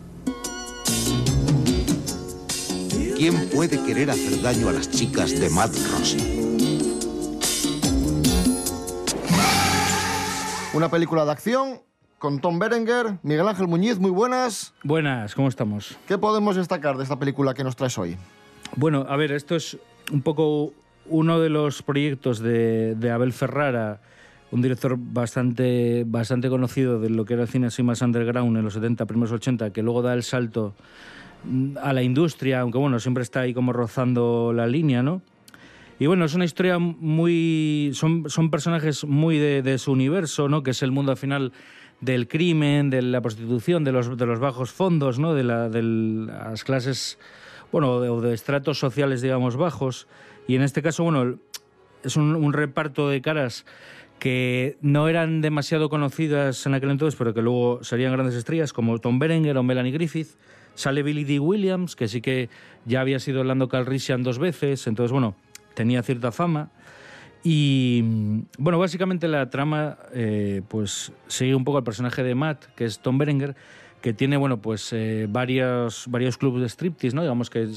¿Quién 3.16 3.48
puede 3.50 3.82
querer 3.84 4.10
hacer 4.10 4.42
daño 4.42 4.68
a 4.68 4.72
las 4.72 4.90
chicas 4.90 5.38
de 5.38 5.48
Mad 5.48 5.70
Rossi? 5.90 6.18
Una 10.74 10.90
película 10.90 11.24
de 11.24 11.30
acción 11.30 11.80
con 12.18 12.40
Tom 12.40 12.58
Berenger, 12.58 13.18
Miguel 13.22 13.48
Ángel 13.48 13.68
Muñiz, 13.68 13.98
muy 13.98 14.10
buenas. 14.10 14.74
Buenas, 14.82 15.34
¿cómo 15.34 15.48
estamos? 15.48 15.96
¿Qué 16.06 16.18
podemos 16.18 16.56
destacar 16.56 16.96
de 16.96 17.04
esta 17.04 17.18
película 17.18 17.54
que 17.54 17.64
nos 17.64 17.76
traes 17.76 17.96
hoy? 17.98 18.16
Bueno, 18.76 19.06
a 19.08 19.16
ver, 19.16 19.32
esto 19.32 19.56
es 19.56 19.78
un 20.12 20.22
poco 20.22 20.72
uno 21.06 21.40
de 21.40 21.48
los 21.48 21.82
proyectos 21.82 22.38
de, 22.38 22.94
de 22.96 23.10
Abel 23.10 23.32
Ferrara, 23.32 24.00
un 24.52 24.62
director 24.62 24.96
bastante, 24.96 26.04
bastante 26.06 26.48
conocido 26.48 27.00
de 27.00 27.10
lo 27.10 27.24
que 27.24 27.34
era 27.34 27.42
el 27.42 27.48
cine 27.48 27.66
así 27.66 27.82
más 27.82 28.00
underground 28.02 28.56
en 28.56 28.64
los 28.64 28.74
70, 28.74 29.06
primeros 29.06 29.32
80, 29.32 29.72
que 29.72 29.82
luego 29.82 30.02
da 30.02 30.14
el 30.14 30.22
salto 30.22 30.74
mm, 31.44 31.78
a 31.82 31.92
la 31.92 32.02
industria, 32.02 32.60
aunque 32.60 32.78
bueno, 32.78 33.00
siempre 33.00 33.24
está 33.24 33.40
ahí 33.40 33.52
como 33.52 33.72
rozando 33.72 34.52
la 34.54 34.66
línea, 34.66 35.02
¿no? 35.02 35.22
Y 35.98 36.06
bueno, 36.06 36.24
es 36.24 36.34
una 36.34 36.44
historia 36.44 36.78
muy... 36.78 37.90
Son, 37.94 38.28
son 38.28 38.50
personajes 38.50 39.04
muy 39.04 39.38
de, 39.38 39.62
de 39.62 39.78
su 39.78 39.92
universo, 39.92 40.48
¿no? 40.48 40.62
Que 40.62 40.72
es 40.72 40.82
el 40.82 40.90
mundo 40.90 41.12
al 41.12 41.18
final 41.18 41.52
del 42.02 42.26
crimen, 42.26 42.90
de 42.90 43.00
la 43.00 43.20
prostitución, 43.20 43.84
de 43.84 43.92
los, 43.92 44.16
de 44.18 44.26
los 44.26 44.40
bajos 44.40 44.72
fondos, 44.72 45.20
¿no? 45.20 45.34
de, 45.34 45.44
la, 45.44 45.68
de 45.68 45.82
las 45.82 46.64
clases, 46.64 47.18
bueno, 47.70 47.92
o 47.92 48.20
de, 48.20 48.34
estratos 48.34 48.78
sociales, 48.78 49.22
digamos, 49.22 49.56
bajos. 49.56 50.08
Y 50.48 50.56
en 50.56 50.62
este 50.62 50.82
caso, 50.82 51.04
bueno, 51.04 51.38
es 52.02 52.16
un, 52.16 52.52
reparto 52.52 53.08
de 53.08 53.22
caras 53.22 53.64
que 54.22 54.78
no 54.82 55.08
eran 55.08 55.40
demasiado 55.40 55.88
conocidas 55.88 56.64
en 56.66 56.74
aquel 56.74 56.90
entonces, 56.90 57.18
pero 57.18 57.34
que 57.34 57.42
luego 57.42 57.82
serían 57.82 58.12
grandes 58.12 58.36
estrellas, 58.36 58.72
como 58.72 59.00
Tom 59.00 59.18
Berenger 59.18 59.58
o 59.58 59.64
Melanie 59.64 59.90
Griffith. 59.90 60.38
Sale 60.76 61.02
Billy 61.02 61.24
D. 61.24 61.40
Williams, 61.40 61.96
que 61.96 62.06
sí 62.06 62.20
que 62.20 62.48
ya 62.84 63.00
había 63.00 63.18
sido 63.18 63.40
Orlando 63.40 63.68
Calrissian 63.68 64.22
dos 64.22 64.38
veces, 64.38 64.86
entonces, 64.86 65.10
bueno, 65.10 65.34
tenía 65.74 66.04
cierta 66.04 66.30
fama. 66.30 66.70
Y 67.42 68.04
bueno, 68.58 68.78
básicamente 68.78 69.26
la 69.26 69.50
trama 69.50 69.98
eh, 70.14 70.62
pues 70.68 71.10
sigue 71.26 71.56
un 71.56 71.64
poco 71.64 71.78
al 71.78 71.84
personaje 71.84 72.22
de 72.22 72.36
Matt, 72.36 72.66
que 72.76 72.84
es 72.84 73.00
Tom 73.00 73.18
Berenger, 73.18 73.56
que 74.02 74.12
tiene 74.12 74.36
bueno 74.36 74.62
pues 74.62 74.92
eh, 74.92 75.26
varios, 75.28 76.04
varios 76.06 76.38
clubes 76.38 76.62
de 76.62 76.68
striptease, 76.68 77.16
¿no? 77.16 77.22
digamos 77.22 77.50
que 77.50 77.68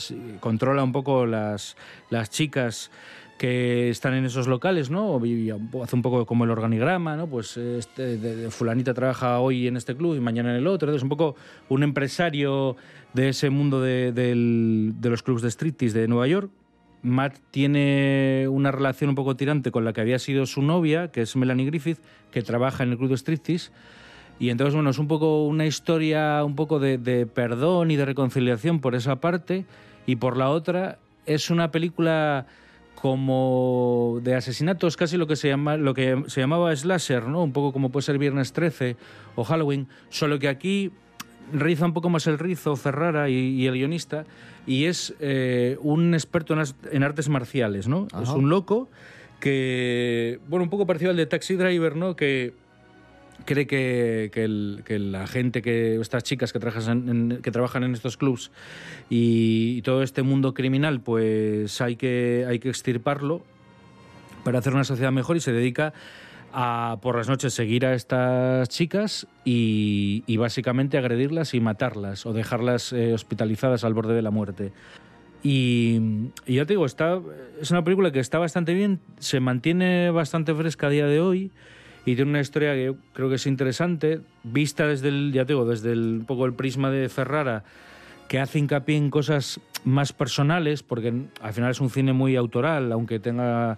controla 0.41 0.83
un 0.83 0.91
poco 0.91 1.25
las, 1.25 1.75
las 2.11 2.29
chicas 2.29 2.91
que 3.37 3.89
están 3.89 4.13
en 4.13 4.25
esos 4.25 4.47
locales, 4.47 4.89
¿no? 4.89 5.23
Y 5.25 5.49
hace 5.49 5.95
un 5.95 6.01
poco 6.01 6.25
como 6.25 6.45
el 6.45 6.51
organigrama, 6.51 7.17
¿no? 7.17 7.27
Pues 7.27 7.57
este, 7.57 8.17
de, 8.17 8.35
de 8.35 8.51
fulanita 8.51 8.93
trabaja 8.93 9.39
hoy 9.39 9.67
en 9.67 9.75
este 9.77 9.95
club 9.95 10.15
y 10.15 10.19
mañana 10.19 10.51
en 10.51 10.57
el 10.57 10.67
otro. 10.67 10.93
Es 10.93 11.03
un 11.03 11.09
poco 11.09 11.35
un 11.67 11.83
empresario 11.83 12.77
de 13.13 13.29
ese 13.29 13.49
mundo 13.49 13.81
de, 13.81 14.93
los 15.01 15.23
clubes 15.23 15.41
de 15.41 15.49
striptease 15.49 15.97
de 15.97 16.07
Nueva 16.07 16.27
York 16.27 16.51
Matt 17.01 17.37
tiene 17.51 18.47
una 18.49 18.71
relación 18.71 19.11
un 19.11 19.15
poco 19.15 19.35
tirante 19.35 19.71
con 19.71 19.85
la 19.85 19.93
que 19.93 20.01
había 20.01 20.17
sido 20.17 20.47
su 20.47 20.63
novia, 20.63 21.11
que 21.11 21.21
es 21.21 21.35
Melanie 21.35 21.67
Griffith, 21.67 21.99
que 22.31 22.41
trabaja 22.41 22.83
en 22.83 22.91
el 22.91 22.97
club 22.97 23.11
de 23.11 23.17
striptease. 23.17 23.71
Y 24.39 24.49
entonces, 24.49 24.73
bueno, 24.73 24.89
es 24.89 24.97
un 24.97 25.07
poco 25.07 25.45
una 25.45 25.67
historia 25.67 26.43
un 26.43 26.55
poco 26.55 26.79
de, 26.79 27.27
perdón 27.31 27.91
y 27.91 27.95
de 27.95 28.05
reconciliación 28.05 28.81
por 28.81 28.95
esa 28.95 29.21
parte. 29.21 29.65
Y 30.07 30.15
por 30.15 30.35
la 30.35 30.49
otra, 30.49 30.97
es 31.27 31.51
una 31.51 31.69
película 31.69 32.47
como 32.95 34.19
de 34.23 34.35
asesinatos, 34.35 34.97
casi 34.97 35.17
lo 35.17 35.27
que 35.27 35.35
se, 35.35 35.47
llama, 35.49 35.77
lo 35.77 35.93
que 35.93 36.23
se 36.27 36.41
llamaba 36.41 36.75
slasher, 36.75 37.27
¿no? 37.27 37.43
Un 37.43 37.53
poco 37.53 37.71
como 37.71 37.91
puede 37.91 38.03
ser 38.03 38.17
Viernes 38.17 38.53
13 38.53 38.97
o 39.35 39.43
Halloween. 39.43 39.87
Solo 40.09 40.39
que 40.39 40.47
aquí 40.47 40.91
riza 41.53 41.85
un 41.85 41.93
poco 41.93 42.09
más 42.09 42.25
el 42.27 42.39
rizo 42.39 42.75
Ferrara 42.75 43.29
y, 43.29 43.33
y 43.33 43.67
el 43.67 43.73
guionista 43.73 44.25
y 44.65 44.85
es 44.85 45.13
eh, 45.19 45.77
un 45.81 46.13
experto 46.13 46.53
en, 46.53 46.63
en, 46.91 47.03
artes 47.03 47.29
marciales, 47.29 47.87
¿no? 47.87 48.07
Ajá. 48.11 48.23
Es 48.23 48.29
un 48.29 48.49
loco 48.49 48.89
que, 49.39 50.39
bueno, 50.47 50.63
un 50.63 50.69
poco 50.69 50.87
parecido 50.87 51.11
al 51.11 51.17
de 51.17 51.25
Taxi 51.25 51.55
Driver, 51.55 51.95
¿no? 51.95 52.15
Que 52.15 52.53
cree 53.43 53.67
que, 53.67 54.29
que, 54.33 54.43
el, 54.43 54.83
que 54.85 54.99
la 54.99 55.27
gente, 55.27 55.61
que 55.61 55.99
estas 55.99 56.23
chicas 56.23 56.53
que 56.53 56.59
trabajan 56.59 57.09
en, 57.09 57.41
que 57.41 57.51
trabajan 57.51 57.83
en 57.83 57.93
estos 57.93 58.17
clubs 58.17 58.51
y, 59.09 59.75
y, 59.77 59.81
todo 59.81 60.03
este 60.03 60.21
mundo 60.21 60.53
criminal, 60.53 61.01
pues 61.01 61.81
hay 61.81 61.95
que, 61.95 62.45
hay 62.47 62.59
que 62.59 62.69
extirparlo 62.69 63.43
para 64.43 64.59
hacer 64.59 64.73
una 64.73 64.83
sociedad 64.83 65.11
mejor 65.11 65.35
y 65.37 65.41
se 65.41 65.51
dedica 65.51 65.93
a 66.57 66.99
por 67.01 67.17
las 67.17 67.27
noches 67.27 67.53
seguir 67.53 67.85
a 67.85 67.93
estas 67.93 68.69
chicas 68.69 69.27
y, 69.43 70.23
y 70.25 70.37
básicamente 70.37 70.97
agredirlas 70.97 71.53
y 71.53 71.59
matarlas 71.59 72.25
o 72.25 72.31
dejarlas 72.31 72.93
eh, 72.93 73.13
hospitalizadas 73.13 73.83
al 73.83 73.93
borde 73.93 74.13
de 74.13 74.21
la 74.21 74.31
muerte. 74.31 74.71
Y, 75.43 75.99
y, 76.45 76.55
ya 76.55 76.65
te 76.65 76.73
digo, 76.73 76.85
está, 76.85 77.19
es 77.61 77.71
una 77.71 77.83
película 77.83 78.11
que 78.11 78.19
está 78.19 78.39
bastante 78.39 78.73
bien, 78.73 79.01
se 79.19 79.41
mantiene 79.41 80.09
bastante 80.11 80.55
fresca 80.55 80.87
a 80.87 80.89
día 80.89 81.07
de 81.07 81.19
hoy 81.19 81.51
y 82.05 82.15
tiene 82.15 82.29
una 82.29 82.39
historia 82.39 82.73
que 82.73 82.85
yo 82.85 82.95
creo 83.13 83.29
que 83.29 83.35
es 83.35 83.47
interesante, 83.47 84.21
vista 84.43 84.87
desde 84.87 85.07
el, 85.09 85.31
ya 85.33 85.45
te 85.45 85.53
digo, 85.53 85.65
desde 85.65 85.91
el, 85.91 86.19
un 86.19 86.25
poco 86.25 86.45
el 86.45 86.53
prisma 86.53 86.91
de 86.91 87.09
Ferrara, 87.09 87.63
que 88.27 88.39
hace 88.39 88.59
hincapié 88.59 88.95
en 88.95 89.09
cosas 89.09 89.59
más 89.83 90.13
personales, 90.13 90.83
porque 90.83 91.13
al 91.41 91.53
final 91.53 91.71
es 91.71 91.81
un 91.81 91.89
cine 91.89 92.13
muy 92.13 92.35
autoral, 92.35 92.91
aunque 92.91 93.19
tenga, 93.19 93.77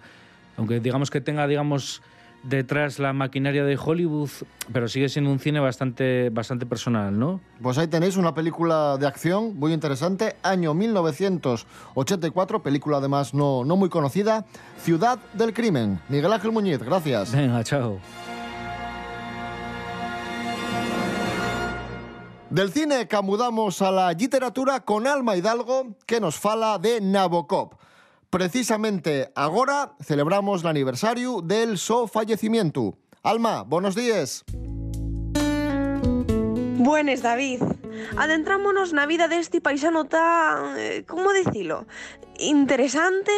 aunque 0.56 0.80
digamos 0.80 1.10
que 1.10 1.22
tenga, 1.22 1.46
digamos, 1.46 2.02
detrás 2.42 2.98
la 2.98 3.12
maquinaria 3.12 3.64
de 3.64 3.78
Hollywood, 3.82 4.30
pero 4.72 4.88
sigue 4.88 5.08
siendo 5.08 5.30
un 5.30 5.38
cine 5.38 5.60
bastante, 5.60 6.30
bastante 6.30 6.66
personal, 6.66 7.18
¿no? 7.18 7.40
Pues 7.62 7.78
ahí 7.78 7.88
tenéis 7.88 8.16
una 8.16 8.34
película 8.34 8.96
de 8.96 9.06
acción 9.06 9.56
muy 9.58 9.72
interesante, 9.72 10.36
año 10.42 10.74
1984, 10.74 12.62
película 12.62 12.98
además 12.98 13.34
no, 13.34 13.64
no 13.64 13.76
muy 13.76 13.88
conocida, 13.88 14.44
Ciudad 14.80 15.18
del 15.34 15.52
Crimen. 15.52 16.00
Miguel 16.08 16.32
Ángel 16.32 16.52
Muñiz, 16.52 16.78
gracias. 16.78 17.32
Venga, 17.32 17.62
chao. 17.64 17.98
Del 22.50 22.72
cine 22.72 23.06
camudamos 23.06 23.82
a 23.82 23.90
la 23.90 24.10
literatura 24.12 24.80
con 24.80 25.06
Alma 25.06 25.36
Hidalgo, 25.36 25.88
que 26.06 26.18
nos 26.18 26.38
fala 26.38 26.78
de 26.78 26.98
Nabokov. 26.98 27.76
Precisamente 28.30 29.32
agora 29.34 29.96
celebramos 30.02 30.62
l'aniversario 30.62 31.40
del 31.40 31.78
so 31.78 32.06
fallecimiento. 32.06 32.98
Alma, 33.22 33.62
buenos 33.62 33.94
días. 33.94 34.44
Buenas, 36.76 37.22
David. 37.22 37.62
Adentrámonos 38.18 38.92
na 38.92 39.08
vida 39.08 39.28
deste 39.32 39.64
paisano 39.64 40.04
tan... 40.04 40.76
Eh, 40.76 41.04
¿Cómo 41.08 41.32
decirlo? 41.32 41.86
Interesante. 42.38 43.32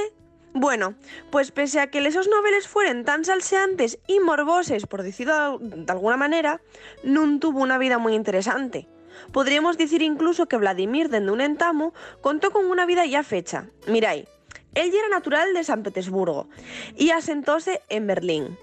Bueno, 0.54 0.98
pues 1.30 1.52
pese 1.52 1.78
a 1.78 1.86
que 1.86 2.02
esos 2.02 2.26
noveles 2.26 2.66
fueran 2.66 3.04
tan 3.04 3.24
salseantes 3.24 4.00
y 4.08 4.18
morboses, 4.18 4.86
por 4.86 5.04
decirlo 5.04 5.58
de 5.62 5.86
alguna 5.86 6.18
manera, 6.18 6.58
non 7.06 7.38
tuvo 7.38 7.62
una 7.62 7.78
vida 7.78 8.02
muy 8.02 8.18
interesante. 8.18 8.90
Podríamos 9.30 9.78
decir 9.78 10.02
incluso 10.02 10.50
que 10.50 10.58
Vladimir, 10.58 11.08
dende 11.08 11.30
un 11.30 11.40
entamo, 11.40 11.94
contó 12.20 12.50
con 12.50 12.66
una 12.66 12.86
vida 12.86 13.06
ya 13.06 13.22
fecha. 13.22 13.70
Mirai, 13.86 14.26
él 14.74 14.92
era 14.94 15.08
natural 15.08 15.52
de 15.54 15.64
San 15.64 15.82
Petersburgo 15.82 16.48
y 16.96 17.10
asentóse 17.10 17.82
en 17.88 18.06
Berlín. 18.06 18.58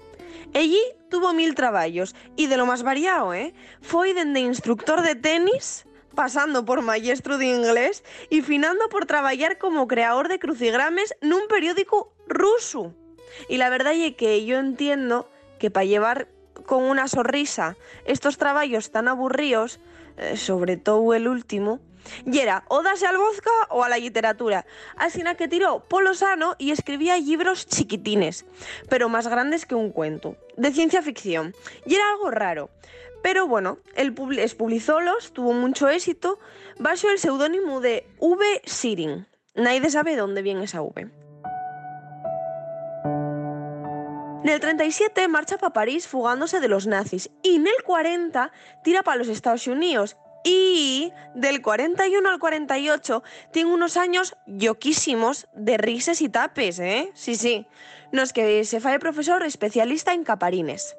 Allí 0.54 0.80
tuvo 1.10 1.32
mil 1.32 1.54
trabajos 1.54 2.14
y 2.36 2.46
de 2.46 2.56
lo 2.56 2.66
más 2.66 2.82
variado, 2.82 3.34
¿eh? 3.34 3.52
Fue 3.82 4.14
desde 4.14 4.40
instructor 4.40 5.02
de 5.02 5.14
tenis, 5.14 5.86
pasando 6.14 6.64
por 6.64 6.82
maestro 6.82 7.38
de 7.38 7.46
inglés 7.46 8.02
y 8.30 8.42
finando 8.42 8.88
por 8.88 9.06
trabajar 9.06 9.58
como 9.58 9.86
creador 9.86 10.28
de 10.28 10.38
crucigrames 10.38 11.14
en 11.20 11.34
un 11.34 11.46
periódico 11.48 12.14
ruso. 12.26 12.94
Y 13.48 13.58
la 13.58 13.68
verdad 13.68 13.92
es 13.92 14.16
que 14.16 14.44
yo 14.44 14.58
entiendo 14.58 15.30
que 15.58 15.70
para 15.70 15.84
llevar 15.84 16.28
con 16.66 16.82
una 16.84 17.08
sonrisa 17.08 17.76
estos 18.04 18.38
trabajos 18.38 18.90
tan 18.90 19.06
aburridos, 19.06 19.80
eh, 20.16 20.36
sobre 20.36 20.76
todo 20.76 21.14
el 21.14 21.28
último, 21.28 21.80
y 22.24 22.38
era 22.38 22.64
o 22.68 22.82
dase 22.82 23.06
al 23.06 23.18
vodka 23.18 23.50
o 23.70 23.84
a 23.84 23.88
la 23.88 23.98
literatura. 23.98 24.66
Así 24.96 25.22
que 25.36 25.48
tiró 25.48 25.84
polo 25.88 26.14
sano 26.14 26.54
y 26.58 26.70
escribía 26.70 27.18
libros 27.18 27.66
chiquitines, 27.66 28.44
pero 28.88 29.08
más 29.08 29.28
grandes 29.28 29.66
que 29.66 29.74
un 29.74 29.90
cuento, 29.90 30.36
de 30.56 30.72
ciencia 30.72 31.02
ficción. 31.02 31.54
Y 31.84 31.94
era 31.94 32.08
algo 32.10 32.30
raro. 32.30 32.70
Pero 33.22 33.46
bueno, 33.46 33.78
publizólos, 34.56 35.32
tuvo 35.32 35.52
mucho 35.52 35.88
éxito, 35.88 36.38
bajo 36.78 37.10
el 37.10 37.18
seudónimo 37.18 37.80
de 37.80 38.06
V. 38.18 38.62
Siring. 38.64 39.26
Nadie 39.54 39.90
sabe 39.90 40.16
dónde 40.16 40.42
viene 40.42 40.64
esa 40.64 40.82
V. 40.82 41.10
En 44.44 44.54
el 44.54 44.60
37 44.60 45.26
marcha 45.28 45.58
para 45.58 45.72
París 45.72 46.06
fugándose 46.06 46.60
de 46.60 46.68
los 46.68 46.86
nazis 46.86 47.28
y 47.42 47.56
en 47.56 47.66
el 47.66 47.82
40 47.84 48.52
tira 48.84 49.02
para 49.02 49.18
los 49.18 49.28
Estados 49.28 49.66
Unidos 49.66 50.16
y 50.48 51.12
del 51.34 51.60
41 51.60 52.26
al 52.26 52.38
48 52.38 53.22
tiene 53.52 53.70
unos 53.70 53.98
años 53.98 54.34
yoquísimos 54.46 55.46
de 55.54 55.76
rises 55.76 56.22
y 56.22 56.30
tapes, 56.30 56.78
¿eh? 56.78 57.10
Sí, 57.12 57.34
sí. 57.34 57.66
No 58.12 58.22
es 58.22 58.32
que 58.32 58.64
se 58.64 58.80
fae 58.80 58.98
profesor 58.98 59.42
especialista 59.42 60.14
en 60.14 60.24
caparines. 60.24 60.96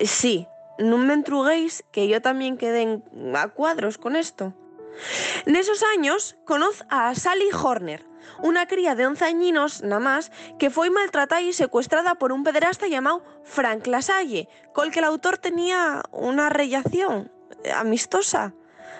Sí, 0.00 0.46
no 0.78 0.96
me 0.96 1.14
entruguéis 1.14 1.84
que 1.90 2.06
yo 2.06 2.22
también 2.22 2.56
quedé 2.56 2.82
en, 2.82 3.02
a 3.34 3.48
cuadros 3.48 3.98
con 3.98 4.14
esto. 4.14 4.54
En 5.44 5.56
esos 5.56 5.82
años 5.82 6.36
conoz 6.44 6.84
a 6.88 7.12
Sally 7.16 7.48
Horner, 7.52 8.06
una 8.44 8.66
cría 8.66 8.94
de 8.94 9.06
11 9.06 9.24
añinos 9.24 9.82
nada 9.82 9.98
más 9.98 10.30
que 10.60 10.70
foi 10.70 10.90
maltratada 10.90 11.42
y 11.42 11.52
secuestrada 11.52 12.14
por 12.14 12.30
un 12.30 12.44
pederasta 12.44 12.86
llamado 12.86 13.24
Frank 13.42 13.88
Lasalle, 13.88 14.48
col 14.72 14.92
que 14.92 15.00
el 15.00 15.06
autor 15.06 15.38
tenía 15.38 16.02
una 16.12 16.48
relación 16.48 17.32
amistosa, 17.70 18.54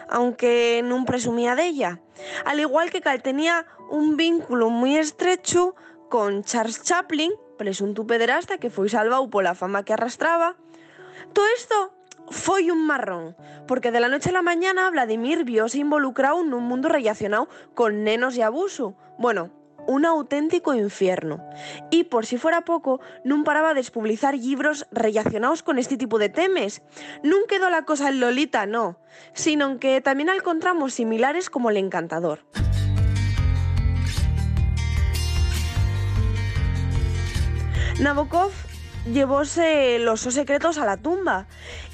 aunque 0.09 0.83
non 0.85 1.09
presumía 1.09 1.57
d'ella. 1.57 1.99
Al 2.47 2.61
igual 2.61 2.91
que 2.95 3.03
cal 3.03 3.23
tenía 3.23 3.67
un 3.91 4.17
vínculo 4.17 4.71
muy 4.71 4.97
estrecho 4.97 5.75
con 6.13 6.45
Charles 6.45 6.83
Chaplin, 6.85 7.33
presunto 7.57 8.07
pederasta 8.07 8.59
que 8.59 8.71
foi 8.71 8.93
salvado 8.93 9.31
pola 9.33 9.57
fama 9.57 9.83
que 9.83 9.95
arrastraba. 9.95 10.55
Todo 11.33 11.49
esto 11.57 11.77
foi 12.29 12.71
un 12.71 12.85
marrón, 12.87 13.37
porque 13.67 13.91
de 13.91 14.01
la 14.01 14.09
noche 14.09 14.31
a 14.31 14.37
la 14.37 14.43
mañana 14.43 14.91
Vladimir 14.91 15.45
viose 15.45 15.79
involucrado 15.81 16.45
nun 16.45 16.69
mundo 16.69 16.93
relacionado 16.93 17.49
con 17.75 18.05
nenos 18.05 18.37
e 18.37 18.43
abuso. 18.45 18.95
Bueno, 19.17 19.51
un 19.87 20.05
auténtico 20.07 20.75
infierno. 20.75 21.43
Y 21.91 22.05
por 22.05 22.27
si 22.27 22.39
fuera 22.39 22.63
poco, 22.63 23.01
non 23.25 23.45
paraba 23.45 23.75
de 23.75 23.83
publicar 23.89 24.35
libros 24.35 24.87
relacionados 24.93 25.63
con 25.63 25.79
este 25.79 25.97
tipo 25.97 26.19
de 26.19 26.31
temes. 26.31 26.83
Non 27.23 27.45
quedó 27.51 27.71
la 27.71 27.85
cosa 27.85 28.09
en 28.09 28.21
Lolita, 28.21 28.67
no, 28.67 28.99
sino 29.35 29.79
que 29.79 30.01
también 30.01 30.31
encontramos 30.31 30.95
similares 30.95 31.51
como 31.51 31.71
El 31.71 31.77
Encantador. 31.79 32.47
Nabokov 38.01 38.51
llevóse 39.07 39.99
los 39.99 40.21
secretos 40.21 40.79
a 40.79 40.87
la 40.87 40.97
tumba 40.97 41.47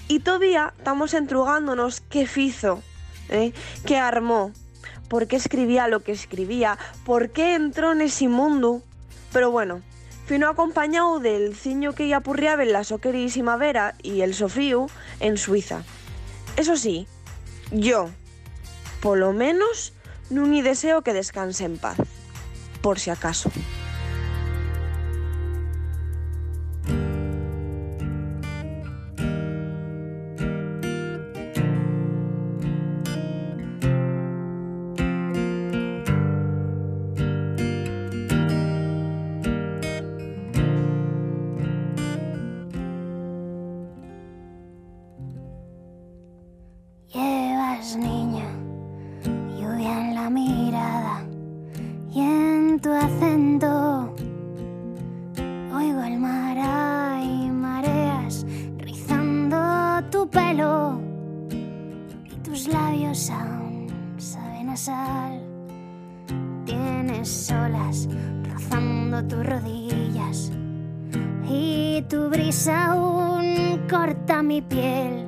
y 0.09 0.21
todavía 0.21 0.75
estamos 0.78 1.12
entrugándonos 1.12 2.00
qué 2.00 2.26
fizo, 2.26 2.83
¿eh? 3.28 3.52
qué 3.85 3.99
armó, 3.99 4.52
por 5.08 5.26
qué 5.26 5.36
escribía 5.36 5.88
lo 5.88 6.00
que 6.00 6.12
escribía, 6.12 6.78
por 7.04 7.30
qué 7.30 7.54
entró 7.54 7.92
en 7.92 8.02
ese 8.02 8.28
mundo. 8.28 8.82
Pero 9.32 9.50
bueno, 9.50 9.82
fino 10.26 10.48
acompañado 10.48 11.18
del 11.20 11.56
ciño 11.56 11.94
que 11.94 12.08
ya 12.08 12.20
purriaba 12.20 12.62
en 12.62 12.72
la 12.72 12.84
so 12.84 12.98
queridísima 12.98 13.56
Vera 13.56 13.94
y 14.02 14.20
el 14.20 14.34
Sofíu 14.34 14.88
en 15.20 15.36
Suiza. 15.36 15.82
Eso 16.56 16.76
sí, 16.76 17.06
yo, 17.70 18.10
por 19.00 19.18
lo 19.18 19.32
menos, 19.32 19.92
no 20.30 20.46
ni 20.46 20.62
deseo 20.62 21.02
que 21.02 21.12
descanse 21.12 21.64
en 21.64 21.78
paz, 21.78 21.98
por 22.82 22.98
si 22.98 23.10
acaso. 23.10 23.50
Rodillas 69.45 70.52
y 71.49 72.02
tu 72.09 72.28
brisa 72.28 72.92
aún 72.92 73.80
corta 73.88 74.42
mi 74.42 74.61
piel. 74.62 75.26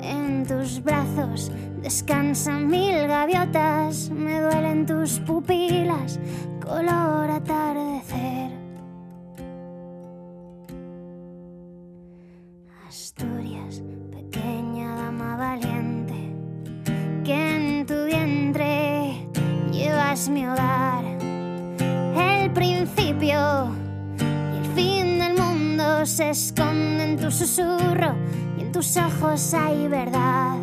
En 0.00 0.46
tus 0.46 0.82
brazos 0.82 1.52
descansan 1.82 2.66
mil 2.68 3.06
gaviotas, 3.06 4.10
me 4.10 4.40
duelen 4.40 4.86
tus 4.86 5.20
pupilas, 5.20 6.18
color 6.64 7.30
atardecer. 7.30 8.50
Asturias, 12.88 13.82
pequeña 14.10 14.94
dama 14.94 15.36
valiente, 15.36 16.32
que 17.24 17.56
en 17.56 17.86
tu 17.86 18.04
vientre 18.06 19.28
llevas 19.70 20.28
mi 20.30 20.46
hogar, 20.46 20.87
y 23.20 23.30
el 23.30 24.64
fin 24.76 25.18
del 25.18 25.34
mundo 25.36 26.06
se 26.06 26.30
esconde 26.30 27.02
en 27.02 27.16
tu 27.16 27.32
susurro 27.32 28.14
y 28.56 28.62
en 28.62 28.70
tus 28.70 28.96
ojos 28.96 29.54
hay 29.54 29.88
verdad. 29.88 30.56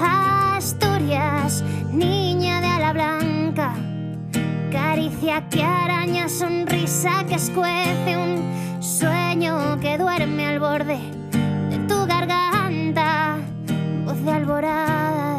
Asturias, 0.00 1.64
niña 1.90 2.60
de 2.60 2.66
ala 2.68 2.92
blanca, 2.92 3.74
caricia 4.70 5.48
que 5.48 5.64
araña, 5.64 6.28
sonrisa 6.28 7.24
que 7.28 7.34
escuece, 7.34 8.16
un 8.16 8.82
sueño 8.82 9.80
que 9.80 9.98
duerme 9.98 10.46
al 10.46 10.60
borde 10.60 11.00
de 11.70 11.78
tu 11.88 12.06
garganta, 12.06 13.38
voz 14.04 14.24
de 14.24 14.30
alborada 14.30 15.29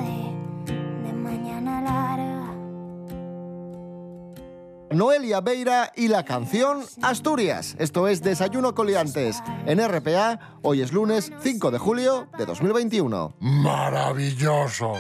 Noelia 4.92 5.40
Beira 5.40 5.92
y 5.96 6.10
la 6.10 6.26
canción 6.26 6.84
Asturias. 7.02 7.76
Esto 7.80 8.08
es 8.08 8.22
Desayuno 8.22 8.76
Coliantes 8.76 9.42
en 9.66 9.80
RPA. 9.80 10.58
Hoy 10.62 10.82
es 10.82 10.92
lunes 10.92 11.32
5 11.42 11.72
de 11.72 11.78
julio 11.78 12.28
de 12.38 12.46
2021. 12.46 13.36
Maravilloso. 13.40 14.94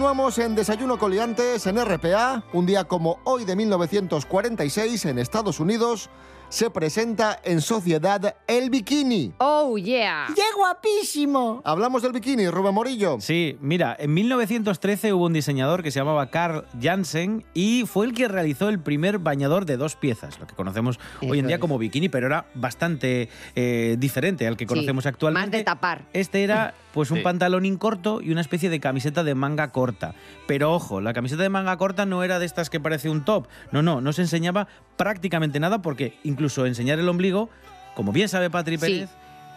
Continuamos 0.00 0.38
en 0.38 0.54
Desayuno 0.54 0.98
Coliantes 0.98 1.66
en 1.66 1.76
RPA. 1.76 2.42
Un 2.54 2.64
día 2.64 2.84
como 2.84 3.20
hoy 3.24 3.44
de 3.44 3.54
1946 3.54 5.04
en 5.04 5.18
Estados 5.18 5.60
Unidos 5.60 6.08
se 6.50 6.68
presenta 6.68 7.40
en 7.44 7.60
sociedad 7.62 8.34
el 8.46 8.68
bikini. 8.70 9.32
Oh, 9.38 9.78
yeah. 9.78 10.26
¡Qué 10.34 10.42
guapísimo! 10.56 11.62
Hablamos 11.64 12.02
del 12.02 12.12
bikini, 12.12 12.48
Rubén 12.48 12.74
Morillo. 12.74 13.16
Sí, 13.20 13.56
mira, 13.60 13.96
en 13.98 14.12
1913 14.12 15.12
hubo 15.12 15.26
un 15.26 15.32
diseñador 15.32 15.82
que 15.82 15.90
se 15.92 16.00
llamaba 16.00 16.26
Carl 16.30 16.64
Jansen 16.82 17.44
y 17.54 17.84
fue 17.86 18.04
el 18.06 18.12
que 18.14 18.26
realizó 18.28 18.68
el 18.68 18.80
primer 18.80 19.18
bañador 19.18 19.64
de 19.64 19.76
dos 19.76 19.94
piezas, 19.96 20.38
lo 20.40 20.46
que 20.48 20.54
conocemos 20.54 20.98
hoy 21.22 21.38
en 21.38 21.46
día 21.46 21.56
es. 21.56 21.60
como 21.60 21.78
bikini, 21.78 22.08
pero 22.08 22.26
era 22.26 22.46
bastante 22.54 23.28
eh, 23.54 23.96
diferente 23.98 24.46
al 24.46 24.56
que 24.56 24.66
conocemos 24.66 25.04
Sí, 25.04 25.08
actualmente. 25.08 25.46
Más 25.48 25.52
de 25.60 25.64
tapar. 25.64 26.02
Este 26.12 26.42
era 26.42 26.74
pues 26.92 27.12
un 27.12 27.18
Sí. 27.18 27.22
pantalón 27.22 27.64
corto 27.76 28.20
y 28.20 28.32
una 28.32 28.40
especie 28.40 28.68
de 28.70 28.80
camiseta 28.80 29.22
de 29.22 29.36
manga 29.36 29.70
corta. 29.70 30.14
Pero 30.48 30.72
ojo, 30.72 31.00
la 31.00 31.12
camiseta 31.12 31.42
de 31.44 31.48
manga 31.48 31.76
corta 31.76 32.06
no 32.06 32.24
era 32.24 32.40
de 32.40 32.46
estas 32.46 32.68
que 32.70 32.80
parece 32.80 33.08
un 33.08 33.24
top. 33.24 33.46
No, 33.70 33.82
no, 33.82 34.00
no 34.00 34.12
se 34.12 34.22
enseñaba 34.22 34.66
prácticamente 34.96 35.60
nada 35.60 35.82
porque 35.82 36.18
incluso 36.24 36.39
enseñar 36.66 36.98
el 36.98 37.08
ombligo, 37.08 37.50
como 37.94 38.12
bien 38.12 38.28
sabe 38.28 38.48
Patri 38.50 38.76
Sí. 38.76 38.80
Pérez, 38.80 39.10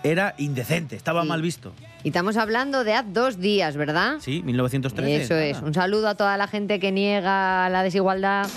era 0.03 0.35
indecente, 0.37 0.95
estaba 0.97 1.21
Sí. 1.21 1.27
mal 1.29 1.41
visto. 1.41 1.71
Y 2.03 2.09
estamos 2.09 2.35
hablando 2.35 2.83
de 2.83 2.93
hace 2.93 3.07
dos 3.11 3.39
días, 3.39 3.77
¿verdad? 3.77 4.17
Sí, 4.19 4.41
1913. 4.43 5.23
Eso 5.23 5.35
es. 5.35 5.53
nada. 5.55 5.67
Un 5.67 5.73
saludo 5.73 6.09
a 6.09 6.15
toda 6.15 6.35
la 6.35 6.47
gente 6.47 6.79
que 6.79 6.91
niega 6.91 7.69
la 7.69 7.83
desigualdad. 7.83 8.47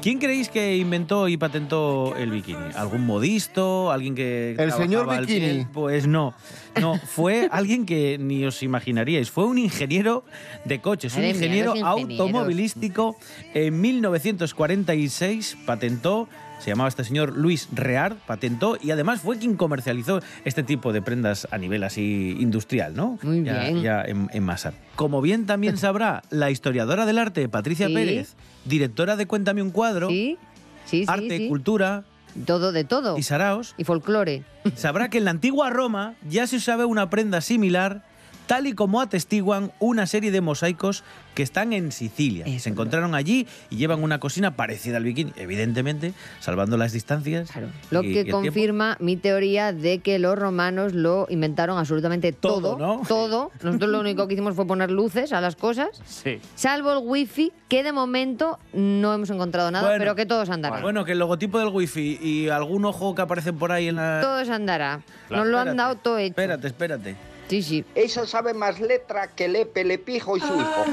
¿Quién 0.00 0.18
creéis 0.18 0.48
que 0.48 0.76
inventó 0.76 1.26
y 1.28 1.36
patentó 1.36 2.14
el 2.16 2.30
bikini? 2.30 2.58
¿Algún 2.76 3.04
modisto? 3.04 3.90
¿Alguien 3.90 4.14
que 4.14 4.54
El 4.56 4.72
señor 4.72 5.12
el 5.12 5.20
bikini. 5.20 5.38
piel? 5.40 5.66
Pues 5.72 6.06
no. 6.06 6.34
No, 6.80 6.98
fue 6.98 7.48
alguien 7.50 7.84
que 7.84 8.16
ni 8.18 8.44
os 8.44 8.62
imaginaríais. 8.62 9.30
Fue 9.30 9.44
un 9.44 9.58
ingeniero 9.58 10.24
de 10.64 10.80
coches, 10.80 11.16
un 11.16 11.24
ingeniero 11.24 11.74
automovilístico. 11.84 13.16
En 13.54 13.80
1946 13.80 15.58
patentó, 15.66 16.28
se 16.58 16.70
llamaba 16.70 16.88
este 16.88 17.04
señor 17.04 17.36
Luis 17.36 17.68
Reard, 17.72 18.16
patentó 18.26 18.76
y 18.82 18.90
además 18.90 19.20
fue 19.20 19.38
quien 19.38 19.56
comercializó 19.56 20.20
este 20.44 20.62
tipo 20.62 20.92
de 20.92 21.02
prendas 21.02 21.46
a 21.50 21.58
nivel 21.58 21.84
así 21.84 22.36
industrial, 22.40 22.94
¿no? 22.94 23.18
Muy 23.22 23.44
ya, 23.44 23.60
bien. 23.64 23.82
ya 23.82 24.02
en, 24.02 24.28
en 24.32 24.42
masa. 24.42 24.72
Como 24.96 25.20
bien 25.20 25.46
también 25.46 25.76
sabrá 25.78 26.22
la 26.30 26.50
historiadora 26.50 27.06
del 27.06 27.18
arte, 27.18 27.48
Patricia 27.48 27.86
Sí. 27.88 27.94
Pérez, 27.94 28.34
directora 28.64 29.16
de 29.16 29.26
Cuéntame 29.26 29.62
un 29.62 29.70
cuadro, 29.70 30.08
Sí, 30.08 30.36
sí, 30.84 31.00
sí. 31.00 31.04
arte, 31.08 31.48
cultura 31.48 32.04
Todo 32.46 32.72
de 32.72 32.84
todo. 32.84 33.16
y 33.18 33.22
saraos, 33.22 33.74
Y 33.78 33.84
folclore. 33.84 34.42
sabrá 34.74 35.08
que 35.10 35.18
en 35.18 35.24
la 35.26 35.30
antigua 35.30 35.70
Roma 35.70 36.14
ya 36.28 36.46
se 36.46 36.56
usaba 36.56 36.86
una 36.86 37.08
prenda 37.10 37.40
similar 37.40 38.04
tal 38.48 38.66
y 38.66 38.72
como 38.72 39.00
atestiguan 39.00 39.70
una 39.78 40.06
serie 40.08 40.32
de 40.32 40.40
mosaicos 40.40 41.04
que 41.36 41.44
están 41.44 41.72
en 41.72 41.92
Sicilia. 41.92 42.44
Se 42.58 42.68
encontraron 42.68 43.14
allí 43.14 43.46
y 43.70 43.76
llevan 43.76 44.02
una 44.02 44.18
cocina 44.18 44.56
parecida 44.56 44.96
al 44.96 45.04
bikini, 45.04 45.32
evidentemente, 45.36 46.12
salvando 46.40 46.76
las 46.76 46.90
distancias. 46.92 47.50
Lo 47.92 48.02
y- 48.02 48.08
y 48.08 48.12
que 48.14 48.18
el 48.20 48.24
tiempo. 48.24 48.42
confirma 48.42 48.96
mi 48.98 49.16
teoría 49.16 49.72
de 49.72 50.00
que 50.00 50.18
los 50.18 50.36
romanos 50.36 50.94
lo 50.94 51.26
inventaron 51.30 51.78
absolutamente 51.78 52.32
todo. 52.32 52.48
Todo, 52.74 52.78
¿no? 52.78 53.02
Todo. 53.06 53.52
Nosotros 53.62 53.88
lo 53.90 54.00
único 54.00 54.26
que 54.26 54.34
hicimos 54.34 54.56
fue 54.56 54.66
poner 54.66 54.90
luces 54.90 55.32
a 55.32 55.40
las 55.40 55.54
cosas, 55.54 55.90
Sí. 56.06 56.40
salvo 56.56 56.92
el 56.92 56.98
wifi, 57.04 57.52
que 57.68 57.84
de 57.84 57.92
momento 57.92 58.58
no 58.72 59.14
hemos 59.14 59.30
encontrado 59.30 59.70
nada, 59.70 59.86
Bueno, 59.86 60.00
pero 60.00 60.14
que 60.16 60.26
todos 60.26 60.48
andará. 60.50 60.80
Bueno, 60.80 61.04
que 61.04 61.12
el 61.12 61.18
logotipo 61.20 61.58
del 61.60 61.68
wifi 61.68 62.18
y 62.20 62.48
algún 62.48 62.84
ojo 62.86 63.14
que 63.14 63.22
aparece 63.22 63.52
por 63.52 63.70
ahí 63.70 63.88
en 63.88 63.96
la... 63.96 64.20
Todos 64.22 64.48
andará. 64.48 65.02
Claro, 65.28 65.44
Nos 65.44 65.52
lo 65.52 65.58
han 65.60 65.76
dado 65.76 65.94
todo 65.96 66.18
hecho. 66.18 66.30
Espérate, 66.30 66.66
espérate. 66.66 67.16
Sí, 67.48 67.62
sí. 67.62 67.84
Ella 67.94 68.26
sabe 68.26 68.52
más 68.54 68.78
letra 68.80 69.28
que 69.34 69.48
Lepe, 69.48 69.84
Lepijo 69.84 70.36
y 70.36 70.40
su 70.40 70.46
hijo. 70.46 70.84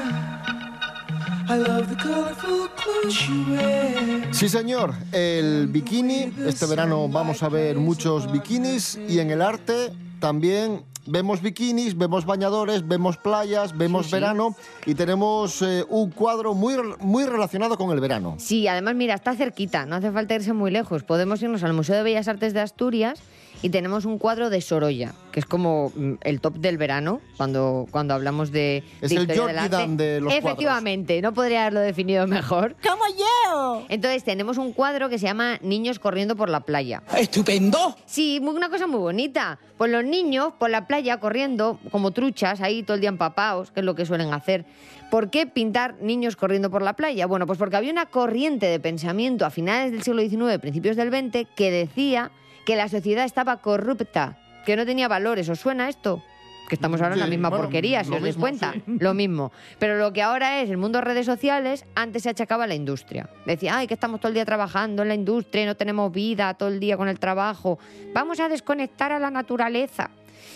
Sí, 4.31 4.49
señor. 4.49 4.93
El 5.11 5.67
bikini. 5.67 6.33
Este 6.45 6.65
verano 6.65 7.07
vamos 7.07 7.43
a 7.43 7.49
ver 7.49 7.77
muchos 7.77 8.31
bikinis 8.31 8.97
y 9.07 9.19
en 9.19 9.31
el 9.31 9.41
arte 9.41 9.91
también 10.19 10.83
vemos 11.05 11.41
bikinis, 11.41 11.97
vemos 11.97 12.25
bañadores, 12.25 12.87
vemos 12.87 13.17
playas, 13.17 13.77
vemos 13.77 14.09
verano 14.11 14.55
y 14.85 14.95
tenemos 14.95 15.61
eh, 15.61 15.83
un 15.89 16.11
cuadro 16.11 16.53
muy, 16.53 16.75
muy 16.99 17.25
relacionado 17.25 17.77
con 17.77 17.91
el 17.91 17.99
verano. 17.99 18.35
Sí, 18.39 18.67
además, 18.67 18.95
mira, 18.95 19.15
está 19.15 19.35
cerquita, 19.35 19.85
no 19.85 19.95
hace 19.95 20.11
falta 20.11 20.35
irse 20.35 20.53
muy 20.53 20.71
lejos. 20.71 21.03
Podemos 21.03 21.41
irnos 21.41 21.63
al 21.63 21.73
Museo 21.73 21.95
de 21.95 22.03
Bellas 22.03 22.27
Artes 22.27 22.53
de 22.53 22.61
Asturias 22.61 23.21
y 23.61 23.69
tenemos 23.69 24.05
un 24.05 24.17
cuadro 24.17 24.49
de 24.49 24.61
Sorolla, 24.61 25.13
que 25.31 25.39
es 25.39 25.45
como 25.45 25.91
mm, 25.95 26.13
el 26.21 26.41
top 26.41 26.57
del 26.57 26.77
verano, 26.77 27.21
cuando, 27.37 27.87
cuando 27.89 28.13
hablamos 28.13 28.51
de, 28.51 28.83
Es 29.01 29.09
de 29.09 29.15
el 29.15 29.57
arte. 29.57 29.69
Dan 29.69 29.97
de 29.97 30.21
los 30.21 30.31
cuadros. 30.31 30.51
Efectivamente, 30.51 31.21
no 31.21 31.33
podría 31.33 31.61
haberlo 31.61 31.79
definido 31.79 32.27
mejor. 32.27 32.75
¡Como 32.83 33.03
yo! 33.17 33.85
Entonces, 33.89 34.23
tenemos 34.23 34.57
un 34.57 34.73
cuadro 34.73 35.09
que 35.09 35.17
se 35.17 35.25
llama 35.25 35.57
Niños 35.61 35.99
corriendo 35.99 36.35
por 36.35 36.49
la 36.49 36.59
playa. 36.59 37.01
¡Estupendo! 37.17 37.95
Sí, 38.05 38.39
una 38.39 38.69
cosa 38.69 38.87
muy 38.87 38.99
bonita. 38.99 39.57
Pues 39.77 39.91
los 39.91 40.03
niños 40.03 40.53
por 40.57 40.69
la 40.69 40.87
playa 40.87 40.94
corriendo 41.19 41.79
como 41.91 42.11
truchas, 42.11 42.61
ahí 42.61 42.83
todo 42.83 42.95
el 42.95 43.01
día 43.01 43.09
empapados, 43.09 43.71
que 43.71 43.79
es 43.81 43.85
lo 43.85 43.95
que 43.95 44.05
suelen 44.05 44.33
hacer. 44.33 44.65
¿Por 45.11 45.29
qué 45.29 45.45
pintar 45.45 45.95
niños 46.01 46.35
corriendo 46.35 46.69
por 46.69 46.81
la 46.81 46.93
playa? 46.93 47.25
Bueno, 47.27 47.45
pues 47.45 47.59
porque 47.59 47.75
había 47.75 47.91
una 47.91 48.07
corriente 48.07 48.65
de 48.67 48.79
pensamiento 48.79 49.45
a 49.45 49.49
finales 49.49 49.91
del 49.91 50.01
siglo 50.03 50.21
XIX, 50.21 50.59
principios 50.59 50.95
del 50.95 51.09
XX, 51.09 51.47
que 51.55 51.71
decía 51.71 52.31
que 52.65 52.75
la 52.75 52.89
sociedad 52.89 53.25
estaba 53.25 53.57
corrupta, 53.57 54.37
que 54.65 54.75
no 54.75 54.85
tenía 54.85 55.07
valores. 55.07 55.47
¿Os 55.49 55.59
suena 55.59 55.87
esto? 55.89 56.23
Que 56.67 56.73
estamos 56.73 56.99
ahora 56.99 57.13
en 57.13 57.19
la 57.19 57.25
Sí, 57.27 57.29
misma 57.31 57.49
bueno, 57.49 57.65
porquería, 57.65 58.03
si 58.03 58.07
os 58.09 58.13
dais 58.19 58.23
mismo, 58.23 58.41
cuenta. 58.41 58.73
sí. 58.73 58.81
Lo 58.99 59.13
mismo. 59.13 59.51
Pero 59.77 59.99
lo 59.99 60.11
que 60.13 60.23
ahora 60.23 60.61
es 60.61 60.69
el 60.71 60.77
mundo 60.77 60.97
de 60.97 61.05
redes 61.05 61.27
sociales, 61.27 61.85
antes 61.93 62.23
se 62.23 62.29
achacaba 62.31 62.63
a 62.63 62.67
la 62.67 62.73
industria. 62.73 63.29
Decía, 63.45 63.77
ay, 63.77 63.85
que 63.85 63.93
estamos 63.93 64.19
todo 64.19 64.29
el 64.29 64.33
día 64.33 64.45
trabajando 64.45 65.03
en 65.03 65.09
la 65.09 65.13
industria 65.13 65.61
y 65.61 65.65
no 65.67 65.75
tenemos 65.75 66.11
vida 66.11 66.55
todo 66.55 66.69
el 66.69 66.79
día 66.79 66.97
con 66.97 67.07
el 67.07 67.19
trabajo. 67.19 67.77
Vamos 68.15 68.39
a 68.39 68.49
desconectar 68.49 69.11
a 69.11 69.19
la 69.19 69.29
naturaleza. 69.29 70.09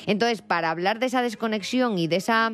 Entonces, 0.05 0.41
para 0.41 0.69
hablar 0.71 0.99
de 0.99 1.07
esa 1.07 1.21
desconexión 1.21 1.97
y 1.97 2.07
de 2.07 2.17
esa, 2.17 2.51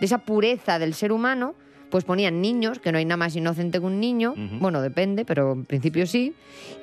de 0.00 0.06
esa 0.06 0.18
pureza 0.18 0.78
del 0.78 0.94
ser 0.94 1.12
humano, 1.12 1.54
pues 1.90 2.04
ponían 2.04 2.40
niños, 2.40 2.80
que 2.80 2.90
no 2.90 2.98
hay 2.98 3.04
nada 3.04 3.18
más 3.18 3.36
inocente 3.36 3.78
que 3.78 3.86
un 3.86 4.00
niño, 4.00 4.34
bueno, 4.58 4.80
depende, 4.82 5.24
pero 5.24 5.52
en 5.52 5.64
principio 5.64 6.08
sí, 6.08 6.34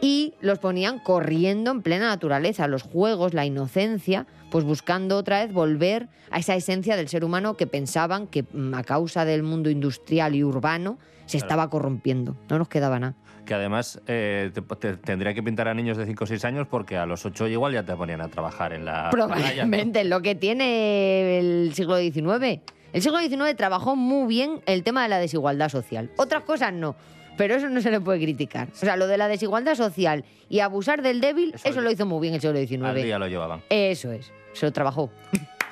y 0.01 0.33
los 0.39 0.59
ponían 0.59 0.99
corriendo 0.99 1.69
en 1.71 1.81
plena 1.81 2.07
naturaleza, 2.07 2.67
los 2.67 2.83
juegos, 2.83 3.33
la 3.33 3.45
inocencia, 3.45 4.25
pues 4.51 4.63
buscando 4.63 5.17
otra 5.17 5.43
vez 5.43 5.51
volver 5.51 6.07
a 6.29 6.39
esa 6.39 6.55
esencia 6.55 6.95
del 6.95 7.09
ser 7.09 7.25
humano 7.25 7.57
que 7.57 7.67
pensaban 7.67 8.27
que 8.27 8.43
mm, 8.43 8.73
a 8.73 8.83
causa 8.83 9.25
del 9.25 9.43
mundo 9.43 9.69
industrial 9.69 10.33
y 10.33 10.45
urbano 10.45 10.97
se 11.25 11.37
Claro. 11.37 11.45
estaba 11.45 11.69
corrompiendo, 11.69 12.35
no 12.49 12.57
nos 12.57 12.67
quedaba 12.69 12.99
nada. 12.99 13.15
Que 13.45 13.53
además 13.55 13.99
eh, 14.07 14.51
te- 14.53 14.61
te- 14.61 14.97
tendría 14.97 15.33
que 15.33 15.41
pintar 15.43 15.67
a 15.67 15.73
niños 15.73 15.97
de 15.97 16.05
5 16.05 16.23
o 16.23 16.27
6 16.27 16.45
años 16.45 16.67
porque 16.69 16.97
a 16.97 17.05
los 17.05 17.25
8 17.25 17.47
igual 17.47 17.73
ya 17.73 17.83
te 17.83 17.95
ponían 17.95 18.21
a 18.21 18.27
trabajar 18.29 18.71
en 18.73 18.85
la 18.85 19.09
playa. 19.09 19.27
Probablemente 19.27 20.03
lo 20.03 20.21
que 20.21 20.35
tiene 20.35 21.39
el 21.39 21.73
siglo 21.73 21.97
XIX. 21.97 22.59
El 22.93 23.01
siglo 23.01 23.19
XIX 23.19 23.55
trabajó 23.55 23.95
muy 23.95 24.27
bien 24.27 24.61
el 24.65 24.83
tema 24.83 25.03
de 25.03 25.09
la 25.09 25.17
desigualdad 25.19 25.69
social. 25.69 26.11
Otras 26.17 26.43
cosas 26.43 26.71
no, 26.73 26.95
pero 27.37 27.55
eso 27.55 27.67
no 27.69 27.81
se 27.81 27.89
le 27.89 27.99
puede 28.01 28.19
criticar. 28.19 28.67
O 28.73 28.75
sea, 28.75 28.95
lo 28.95 29.07
de 29.07 29.17
la 29.17 29.27
desigualdad 29.27 29.75
social 29.75 30.23
y 30.49 30.59
abusar 30.59 31.01
del 31.01 31.19
débil, 31.21 31.55
eso, 31.63 31.81
lo 31.81 31.89
hizo 31.91 32.05
muy 32.05 32.21
bien 32.21 32.33
el 32.35 32.41
siglo 32.41 32.57
Al 32.59 32.67
XIX. 32.67 33.03
día 33.03 33.17
lo 33.19 33.27
llevaban. 33.27 33.63
Eso 33.69 34.11
es, 34.11 34.31
se 34.53 34.65
lo 34.65 34.71
trabajó. 34.73 35.09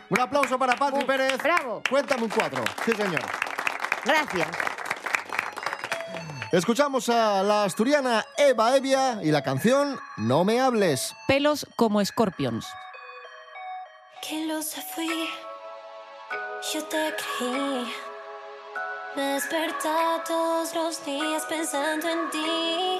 Un 0.10 0.20
aplauso 0.20 0.58
para 0.58 0.76
Patri 0.76 1.04
Pérez. 1.06 1.38
¡Bravo! 1.44 1.84
Cuéntame 1.90 2.24
un 2.24 2.30
cuadro. 2.30 2.64
Sí, 2.86 2.92
señor. 2.94 3.22
Gracias. 4.06 4.48
Escuchamos 6.52 7.10
a 7.10 7.44
la 7.44 7.64
asturiana 7.64 8.26
Eva 8.36 8.76
Evia 8.76 9.20
y 9.22 9.30
la 9.30 9.44
canción 9.44 10.00
No 10.18 10.44
me 10.44 10.60
hables. 10.60 11.14
Pelos 11.28 11.68
como 11.76 12.04
Scorpions. 12.04 12.66
Que 14.28 14.48
lo 14.48 14.60
se 14.64 14.82
fui, 14.82 15.30
yo 16.74 16.84
te 16.86 17.16
creí. 17.38 17.94
Me 19.16 19.22
despertaba 19.34 20.24
todos 20.24 20.74
los 20.74 21.06
días 21.06 21.44
pensando 21.48 22.10
en 22.10 22.30
ti. 22.32 23.00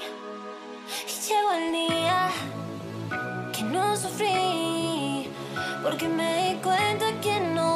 Y 1.08 1.28
llegó 1.28 1.52
el 1.52 1.72
día 1.72 2.30
que 3.52 3.62
no 3.64 3.96
sufrí, 3.96 5.28
porque 5.82 6.08
me 6.08 6.52
di 6.52 6.60
cuenta 6.60 7.20
que 7.20 7.40
no 7.40 7.69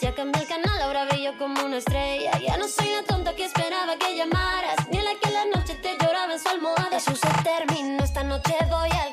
Ya 0.00 0.14
cambié 0.14 0.42
el 0.42 0.48
canal, 0.48 0.82
ahora 0.82 1.04
brillo 1.04 1.36
como 1.38 1.64
una 1.64 1.76
estrella. 1.76 2.32
Ya 2.40 2.56
no 2.56 2.66
soy 2.66 2.88
la 2.90 3.04
tonta 3.04 3.36
que 3.36 3.44
esperaba 3.44 3.96
que 3.96 4.16
llamaras 4.16 4.88
Ni 4.90 5.00
la 5.00 5.14
que 5.14 5.30
la 5.30 5.44
noche 5.44 5.74
te 5.74 5.96
lloraba 5.96 6.32
en 6.32 6.40
su 6.40 6.48
almohada. 6.48 6.96
Eso 6.96 7.14
se 7.14 7.28
terminó, 7.44 8.02
esta 8.02 8.24
noche 8.24 8.56
voy 8.68 8.90
al 8.90 9.11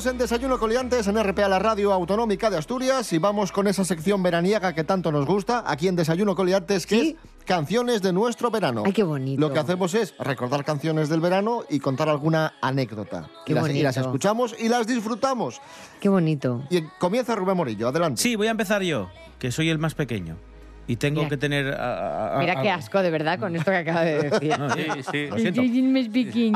Seguimos 0.00 0.14
en 0.14 0.18
Desayuno 0.18 0.58
Coliantes 0.58 1.06
en 1.08 1.22
RPA, 1.22 1.46
la 1.46 1.58
radio 1.58 1.92
autonómica 1.92 2.48
de 2.48 2.56
Asturias, 2.56 3.12
y 3.12 3.18
vamos 3.18 3.52
con 3.52 3.66
esa 3.66 3.84
sección 3.84 4.22
veraniega 4.22 4.72
que 4.72 4.82
tanto 4.82 5.12
nos 5.12 5.26
gusta, 5.26 5.62
aquí 5.66 5.88
en 5.88 5.96
Desayuno 5.96 6.34
Coliantes, 6.34 6.86
que 6.86 7.00
es 7.02 7.14
canciones 7.44 8.00
de 8.00 8.10
nuestro 8.14 8.50
verano. 8.50 8.84
Ay, 8.86 8.94
qué 8.94 9.02
bonito. 9.02 9.38
Lo 9.38 9.52
que 9.52 9.58
hacemos 9.58 9.92
es 9.92 10.14
recordar 10.18 10.64
canciones 10.64 11.10
del 11.10 11.20
verano 11.20 11.64
y 11.68 11.80
contar 11.80 12.08
alguna 12.08 12.54
anécdota. 12.62 13.28
Qué 13.44 13.52
y, 13.52 13.54
las, 13.54 13.68
y 13.68 13.82
las 13.82 13.96
escuchamos 13.98 14.56
y 14.58 14.70
las 14.70 14.86
disfrutamos. 14.86 15.60
Qué 16.00 16.08
bonito. 16.08 16.62
Y 16.70 16.80
comienza 16.98 17.34
Rubén 17.34 17.58
Morillo, 17.58 17.88
adelante. 17.88 18.22
Sí, 18.22 18.36
voy 18.36 18.46
a 18.46 18.52
empezar 18.52 18.82
yo, 18.82 19.10
que 19.38 19.52
soy 19.52 19.68
el 19.68 19.78
más 19.78 19.94
pequeño. 19.94 20.38
Y 20.90 20.96
tengo 20.96 21.20
Mira. 21.20 21.28
que 21.30 21.36
tener... 21.36 21.66
a- 21.74 21.76
a- 21.76 22.36
a- 22.36 22.38
Mira 22.40 22.60
qué 22.60 22.68
asco, 22.70 23.00
de 23.02 23.10
verdad, 23.10 23.38
con 23.38 23.54
esto 23.54 23.70
que 23.70 23.76
acaba 23.76 24.02
de 24.02 24.22
decir. 24.30 24.58
No, 24.58 24.70
sí, 24.70 24.82
sí, 25.12 25.26
lo 25.28 25.38
siento. 25.38 25.60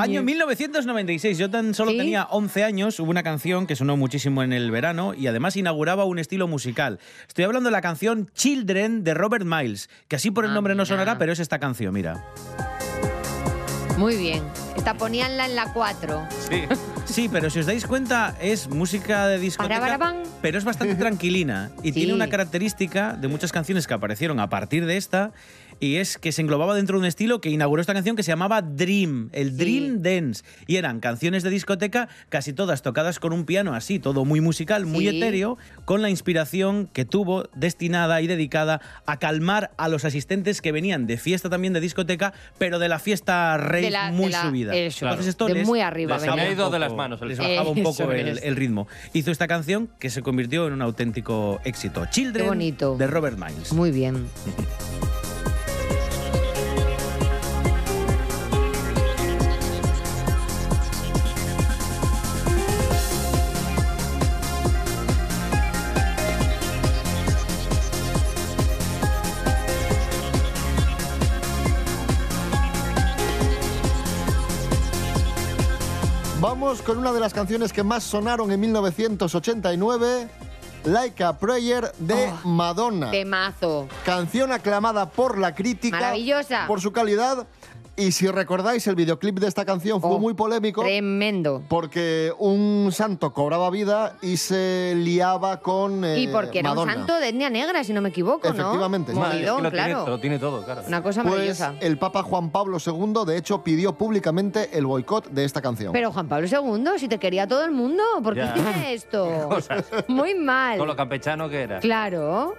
Año 0.03 0.23
1996, 0.23 1.39
yo 1.39 1.51
tan 1.51 1.73
solo 1.73 1.93
¿Sí? 1.93 1.99
tenía 1.99 2.25
11 2.25 2.65
años, 2.65 2.99
hubo 2.99 3.11
una 3.11 3.23
canción 3.23 3.67
que 3.69 3.77
sonó 3.77 3.97
muchísimo 3.97 4.43
en 4.43 4.53
el 4.53 4.71
verano 4.73 5.15
y 5.15 5.29
además 5.29 5.57
inauguraba 5.57 6.05
un 6.05 6.19
estilo 6.19 6.49
musical. 6.49 6.99
Estoy 7.29 7.45
hablando 7.45 7.69
de 7.69 7.73
la 7.73 7.81
canción 7.81 8.29
Children 8.35 9.05
de 9.05 9.15
Robert 9.15 9.45
Miles, 9.47 9.89
que 10.09 10.17
así 10.17 10.31
por 10.33 10.45
el 10.45 10.51
Ah, 10.51 10.55
nombre 10.55 10.75
no 10.75 10.85
sonará, 10.85 11.17
pero 11.17 11.33
es 11.33 11.39
esta 11.39 11.59
canción, 11.61 11.95
mira. 11.95 12.25
Muy 13.99 14.17
bien. 14.17 14.43
Esta 14.77 14.95
poníanla 14.95 15.47
en 15.47 15.55
la 15.55 15.73
4. 15.73 16.23
Sí. 16.49 16.63
Sí, 17.05 17.29
pero 17.31 17.49
si 17.51 17.61
os 17.61 17.67
dais 17.67 17.87
cuenta, 17.87 18.35
es 18.41 18.69
música 18.69 19.29
de 19.29 19.39
discoteca, 19.39 19.79
Parabarabán. 19.81 20.23
pero 20.43 20.59
es 20.59 20.65
bastante 20.65 20.95
tranquilina 20.97 21.71
y 21.83 21.89
Sí. 21.89 21.93
tiene 21.93 22.15
una 22.15 22.29
característica 22.29 23.13
de 23.13 23.29
muchas 23.29 23.53
canciones 23.53 23.87
que 23.87 23.95
aparecieron 23.95 24.41
a 24.41 24.49
partir 24.49 24.85
de 24.87 24.97
esta 24.97 25.31
y 25.81 25.97
es 25.97 26.19
que 26.19 26.33
se 26.33 26.43
englobaba 26.43 26.75
dentro 26.75 26.97
de 26.97 27.01
un 27.01 27.07
estilo 27.07 27.41
que 27.41 27.51
inauguró 27.51 27.81
esta 27.81 27.95
canción 27.95 28.17
que 28.17 28.23
se 28.23 28.31
llamaba 28.33 28.63
Dream, 28.63 29.29
el 29.33 29.57
Dream 29.57 30.03
Dance, 30.03 30.43
y 30.67 30.77
eran 30.77 31.01
canciones 31.01 31.43
de 31.43 31.51
discoteca 31.51 32.09
casi 32.29 32.53
todas 32.53 32.83
tocadas 32.83 33.19
con 33.19 33.33
un 33.33 33.45
piano 33.45 33.75
así, 33.75 33.99
todo 33.99 34.25
muy 34.25 34.41
musical, 34.41 34.87
muy 34.87 35.09
Sí. 35.09 35.17
etéreo, 35.19 35.59
con 35.85 36.03
la 36.03 36.11
inspiración 36.11 36.89
que 36.93 37.05
tuvo 37.05 37.49
destinada 37.55 38.21
y 38.21 38.27
dedicada 38.27 38.81
a 39.07 39.19
calmar 39.19 39.71
a 39.77 39.89
los 39.89 40.05
asistentes 40.05 40.61
que 40.61 40.73
venían 40.73 41.07
de 41.07 41.17
fiesta 41.19 41.51
también 41.51 41.73
de 41.73 41.81
discoteca, 41.81 42.33
pero 42.59 42.79
de 42.79 42.89
la 42.89 42.99
fiesta 42.99 43.57
la- 43.59 44.11
muy 44.13 44.27
de 44.27 44.31
la- 44.33 44.43
subida. 44.43 44.75
eso, 44.75 45.07
Entonces 45.07 45.29
esto 45.29 45.47
de 45.47 45.55
les- 45.55 45.67
muy 45.67 45.81
arriba 45.81 46.15
les 46.15 46.23
bajaba 46.23 46.33
había 46.41 46.53
un 46.53 46.57
ido 46.57 46.65
de 46.67 46.71
poco- 46.71 46.79
las 46.79 46.93
manos 46.95 47.23
el 47.23 47.29
Les 47.29 47.39
bajaba 47.39 47.69
un 47.71 47.83
poco 47.83 48.11
el, 48.13 48.57
ritmo. 48.57 48.87
Hizo 49.13 49.31
esta 49.31 49.47
canción 49.47 49.89
que 49.99 50.11
se 50.11 50.23
convirtió 50.23 50.67
en 50.67 50.75
un 50.75 50.83
auténtico 50.83 51.61
éxito. 51.65 52.07
Children 52.11 52.45
Qué 52.45 52.49
bonito. 52.49 52.97
de 52.97 53.07
Robert 53.07 53.39
Miles. 53.39 53.73
Muy 53.73 53.91
bien. 53.91 54.27
con 76.85 76.99
una 76.99 77.13
de 77.13 77.21
las 77.21 77.33
canciones 77.33 77.73
que 77.73 77.83
más 77.83 78.03
sonaron 78.05 78.51
en 78.53 78.61
1989, 78.61 80.29
Like 80.85 81.25
a 81.25 81.33
Prayer 81.39 81.93
de 81.99 82.31
Oh. 82.45 82.47
Madonna. 82.49 83.11
Temazo. 83.11 83.89
Canción 84.05 84.53
aclamada 84.53 85.09
por 85.09 85.39
la 85.39 85.55
crítica. 85.55 85.97
Maravillosa. 85.99 86.67
Por 86.67 86.81
su 86.83 86.93
calidad. 86.93 87.47
Y 87.97 88.11
si 88.11 88.27
recordáis, 88.27 88.85
el 88.89 88.97
videoclip 88.97 89.39
de 89.39 89.47
esta 89.47 89.65
canción 89.65 90.01
fue 90.01 90.11
Oh, 90.11 90.19
muy 90.19 90.35
polémico. 90.35 90.83
Tremendo. 90.83 91.63
Porque 91.69 92.33
un 92.39 92.89
santo 92.91 93.33
cobraba 93.33 93.71
vida 93.71 94.17
y 94.21 94.37
se 94.37 94.95
liaba 94.97 95.61
con 95.61 96.05
eh, 96.05 96.19
y 96.19 96.27
porque 96.29 96.59
era 96.59 96.71
Madonna. 96.71 96.93
un 96.93 96.99
santo 96.99 97.21
de 97.21 97.29
etnia 97.29 97.51
negra, 97.51 97.85
si 97.85 97.93
no 97.93 98.01
me 98.01 98.09
equivoco, 98.09 98.49
¿no? 98.49 98.55
Efectivamente, 98.55 99.13
es 99.13 99.19
que 99.19 99.25
Movidón, 99.25 99.63
lo, 99.63 99.71
tiene, 99.71 99.87
claro. 99.87 100.09
lo 100.09 100.19
tiene 100.19 100.39
todo, 100.41 100.65
claro. 100.65 100.83
Una 100.89 101.03
cosa 101.05 101.23
Pues 101.23 101.33
maravillosa. 101.35 101.75
el 101.81 101.97
Papa 101.99 102.25
Juan 102.25 102.51
Pablo 102.51 102.79
II, 102.85 103.25
de 103.27 103.37
hecho, 103.37 103.63
pidió 103.63 103.95
públicamente 103.95 104.71
el 104.77 104.87
boicot 104.87 105.29
de 105.31 105.45
esta 105.45 105.63
canción. 105.63 105.93
Pero 105.93 106.11
Juan 106.11 106.27
Pablo 106.27 106.49
II, 106.49 106.99
si 106.99 107.07
te 107.07 107.19
quería 107.19 107.47
todo 107.47 107.65
el 107.65 107.71
mundo, 107.71 108.03
¿por 108.25 108.35
qué 108.35 108.45
hiciste 108.45 108.95
esto? 108.95 109.49
Muy 110.09 110.35
mal. 110.35 110.79
Con 110.79 110.89
lo 110.89 110.97
campechano 110.97 111.49
que 111.49 111.63
era. 111.63 111.79
Claro. 111.79 112.55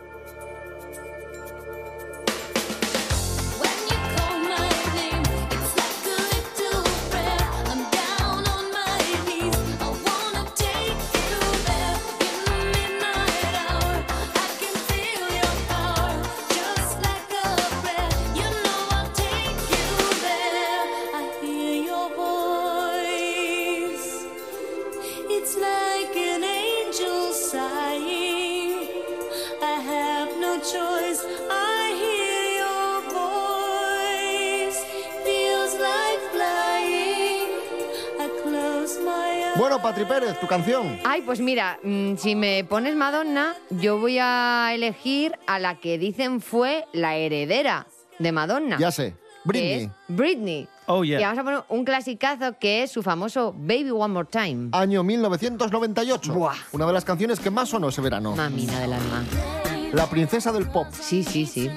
Bueno, 39.58 39.82
Patri 39.82 40.04
Pérez, 40.04 40.38
tu 40.40 40.48
canción. 40.48 41.00
Ay, 41.06 41.22
pues 41.22 41.40
mira, 41.40 41.80
mm, 41.82 42.16
si 42.18 42.36
me 42.36 42.66
pones 42.66 42.96
Madonna, 42.96 43.54
yo 43.70 43.98
voy 44.00 44.18
a 44.20 44.72
elegir 44.74 45.34
a 45.48 45.60
la 45.60 45.76
que 45.80 45.98
dicen 45.98 46.42
fue 46.42 46.86
la 46.92 47.16
heredera 47.16 47.88
de 48.20 48.32
Madonna. 48.34 48.78
Ya 48.78 48.92
sé, 48.92 49.12
que 49.14 49.18
Britney. 49.46 49.84
es 49.84 49.90
Britney. 50.10 50.68
Oh, 50.88 51.04
yeah. 51.06 51.20
Y 51.22 51.24
vamos 51.24 51.40
a 51.40 51.44
poner 51.44 51.64
un 51.70 51.86
clasicazo 51.86 52.60
que 52.60 52.84
es 52.84 52.92
su 52.92 53.02
famoso 53.02 53.54
Baby 53.58 53.92
One 53.92 54.14
More 54.14 54.28
Time. 54.30 54.70
Año 54.74 55.04
1998. 55.04 56.34
Buah. 56.34 56.54
Una 56.74 56.86
de 56.86 56.94
las 56.94 57.06
canciones 57.06 57.40
que 57.40 57.50
más 57.50 57.70
sonó 57.70 57.88
ese 57.90 58.02
verano. 58.02 58.36
Mamina 58.36 58.80
del 58.82 58.94
alma. 58.94 59.24
La 59.94 60.08
princesa 60.10 60.52
del 60.52 60.68
pop. 60.68 60.88
Sí, 60.92 61.24
sí, 61.24 61.46
sí. 61.46 61.72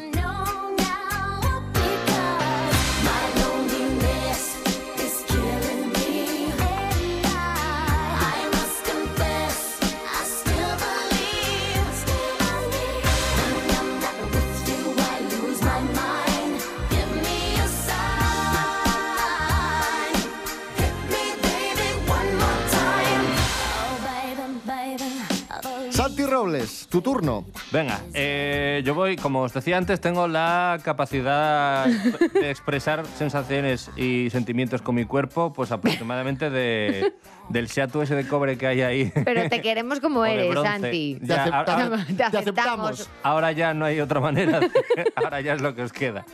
Tu 26.90 27.02
turno. 27.02 27.44
Venga, 27.70 28.00
eh, 28.14 28.82
yo 28.84 28.94
voy, 28.94 29.16
como 29.16 29.42
os 29.42 29.52
decía 29.52 29.76
antes, 29.76 30.00
tengo 30.00 30.26
la 30.28 30.78
capacidad 30.82 31.86
de 31.86 32.50
expresar 32.50 33.04
sensaciones 33.18 33.90
y 33.96 34.30
sentimientos 34.30 34.80
con 34.82 34.94
mi 34.94 35.04
cuerpo, 35.04 35.52
pues 35.52 35.70
aproximadamente 35.70 36.48
de, 36.50 37.12
del 37.50 37.68
Seatu 37.68 38.00
ese 38.02 38.14
de 38.14 38.26
cobre 38.26 38.56
que 38.56 38.66
hay 38.66 38.80
ahí. 38.82 39.12
Pero 39.24 39.48
te 39.50 39.60
queremos 39.60 40.00
como 40.00 40.24
eres. 40.24 40.54
Santi. 40.54 41.18
Ya, 41.20 41.44
Te 41.44 41.50
ahora- 41.50 42.04
aceptamos. 42.32 43.04
Te. 43.04 43.10
Ahora 43.22 43.52
ya 43.52 43.74
no 43.74 43.84
hay 43.84 44.00
otra 44.00 44.20
manera, 44.20 44.60
de- 44.60 44.70
ahora 45.16 45.40
ya 45.40 45.52
es 45.54 45.60
lo 45.60 45.74
que 45.74 45.82
os 45.82 45.92
queda. 45.92 46.24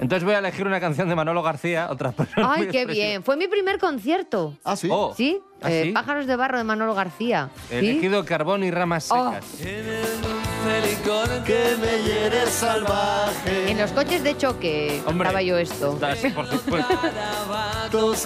Entonces 0.00 0.24
voy 0.24 0.34
a 0.34 0.38
elegir 0.38 0.66
una 0.66 0.80
canción 0.80 1.08
de 1.08 1.14
Manolo 1.14 1.42
García, 1.42 1.88
otra 1.90 2.10
persona. 2.12 2.52
Ay, 2.52 2.66
qué 2.68 2.84
bien. 2.86 3.22
Fue 3.22 3.36
mi 3.36 3.46
primer 3.48 3.78
concierto. 3.78 4.56
Ah, 4.64 4.74
sí. 4.76 4.88
Oh, 4.90 5.14
¿Sí? 5.16 5.38
¿ah, 5.62 5.70
Eh? 5.70 5.92
Pájaros 5.94 6.26
de 6.26 6.34
barro 6.36 6.58
de 6.58 6.64
Manolo 6.64 6.94
García. 6.94 7.50
He 7.70 7.80
¿Sí? 7.80 7.88
elegido 7.90 8.24
carbón 8.24 8.64
y 8.64 8.70
ramas 8.70 9.08
Oh. 9.12 9.34
Que 11.44 11.76
me 11.80 12.02
hiere 12.04 12.46
salvaje. 12.46 13.70
En 13.70 13.78
los 13.78 13.90
coches 13.90 14.22
de 14.22 14.36
choque 14.36 15.02
Hombre. 15.06 15.24
cantaba 15.24 15.42
yo 15.42 15.58
esto. 15.58 15.98
Sí, 16.20 16.28
por 16.28 16.46
supuesto. 16.46 16.94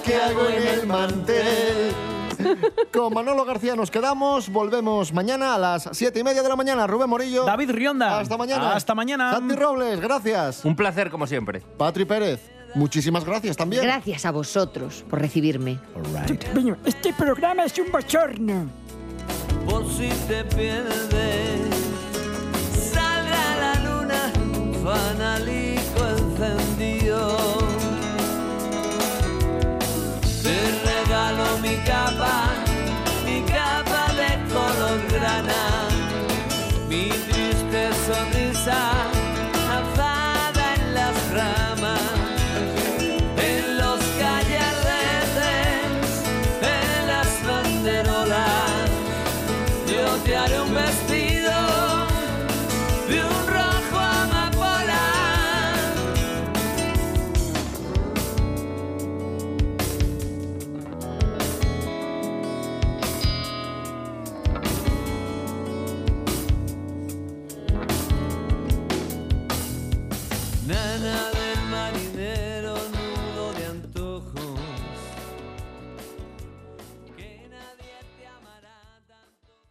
Que 0.05 0.17
hago 0.17 0.47
en 0.49 0.67
el 0.67 0.87
mantel. 0.87 1.93
Con 2.93 3.15
Manolo 3.15 3.45
García 3.47 3.77
nos 3.77 3.91
quedamos. 3.91 4.51
Volvemos 4.51 5.13
mañana 5.13 5.55
a 5.55 5.59
las 5.59 5.89
siete 5.93 6.21
y 6.21 6.25
media 6.25 6.43
de 6.43 6.49
la 6.49 6.57
mañana. 6.57 6.87
Rubén 6.87 7.09
Morillo. 7.09 7.45
David 7.45 7.71
Rionda. 7.71 8.19
Hasta 8.19 8.37
mañana. 8.37 8.75
Hasta 8.75 8.95
mañana. 8.95 9.33
Santi 9.33 9.55
Robles, 9.55 10.01
gracias. 10.01 10.65
Un 10.65 10.77
placer, 10.77 11.11
como 11.11 11.27
siempre. 11.27 11.63
Patri 11.79 12.05
Pérez, 12.05 12.41
muchísimas 12.75 13.25
gracias 13.25 13.57
también. 13.57 13.85
Gracias 13.85 14.27
a 14.27 14.33
vosotros 14.33 15.05
por 15.09 15.21
recibirme. 15.21 15.79
Bueno, 16.53 16.77
este 16.85 17.15
programa 17.15 17.65
es 17.65 17.79
un 17.79 17.91
bochorno. 17.91 18.67
Por 19.67 19.85
si 19.91 20.09
te 20.29 20.45
pierdes. 20.45 21.74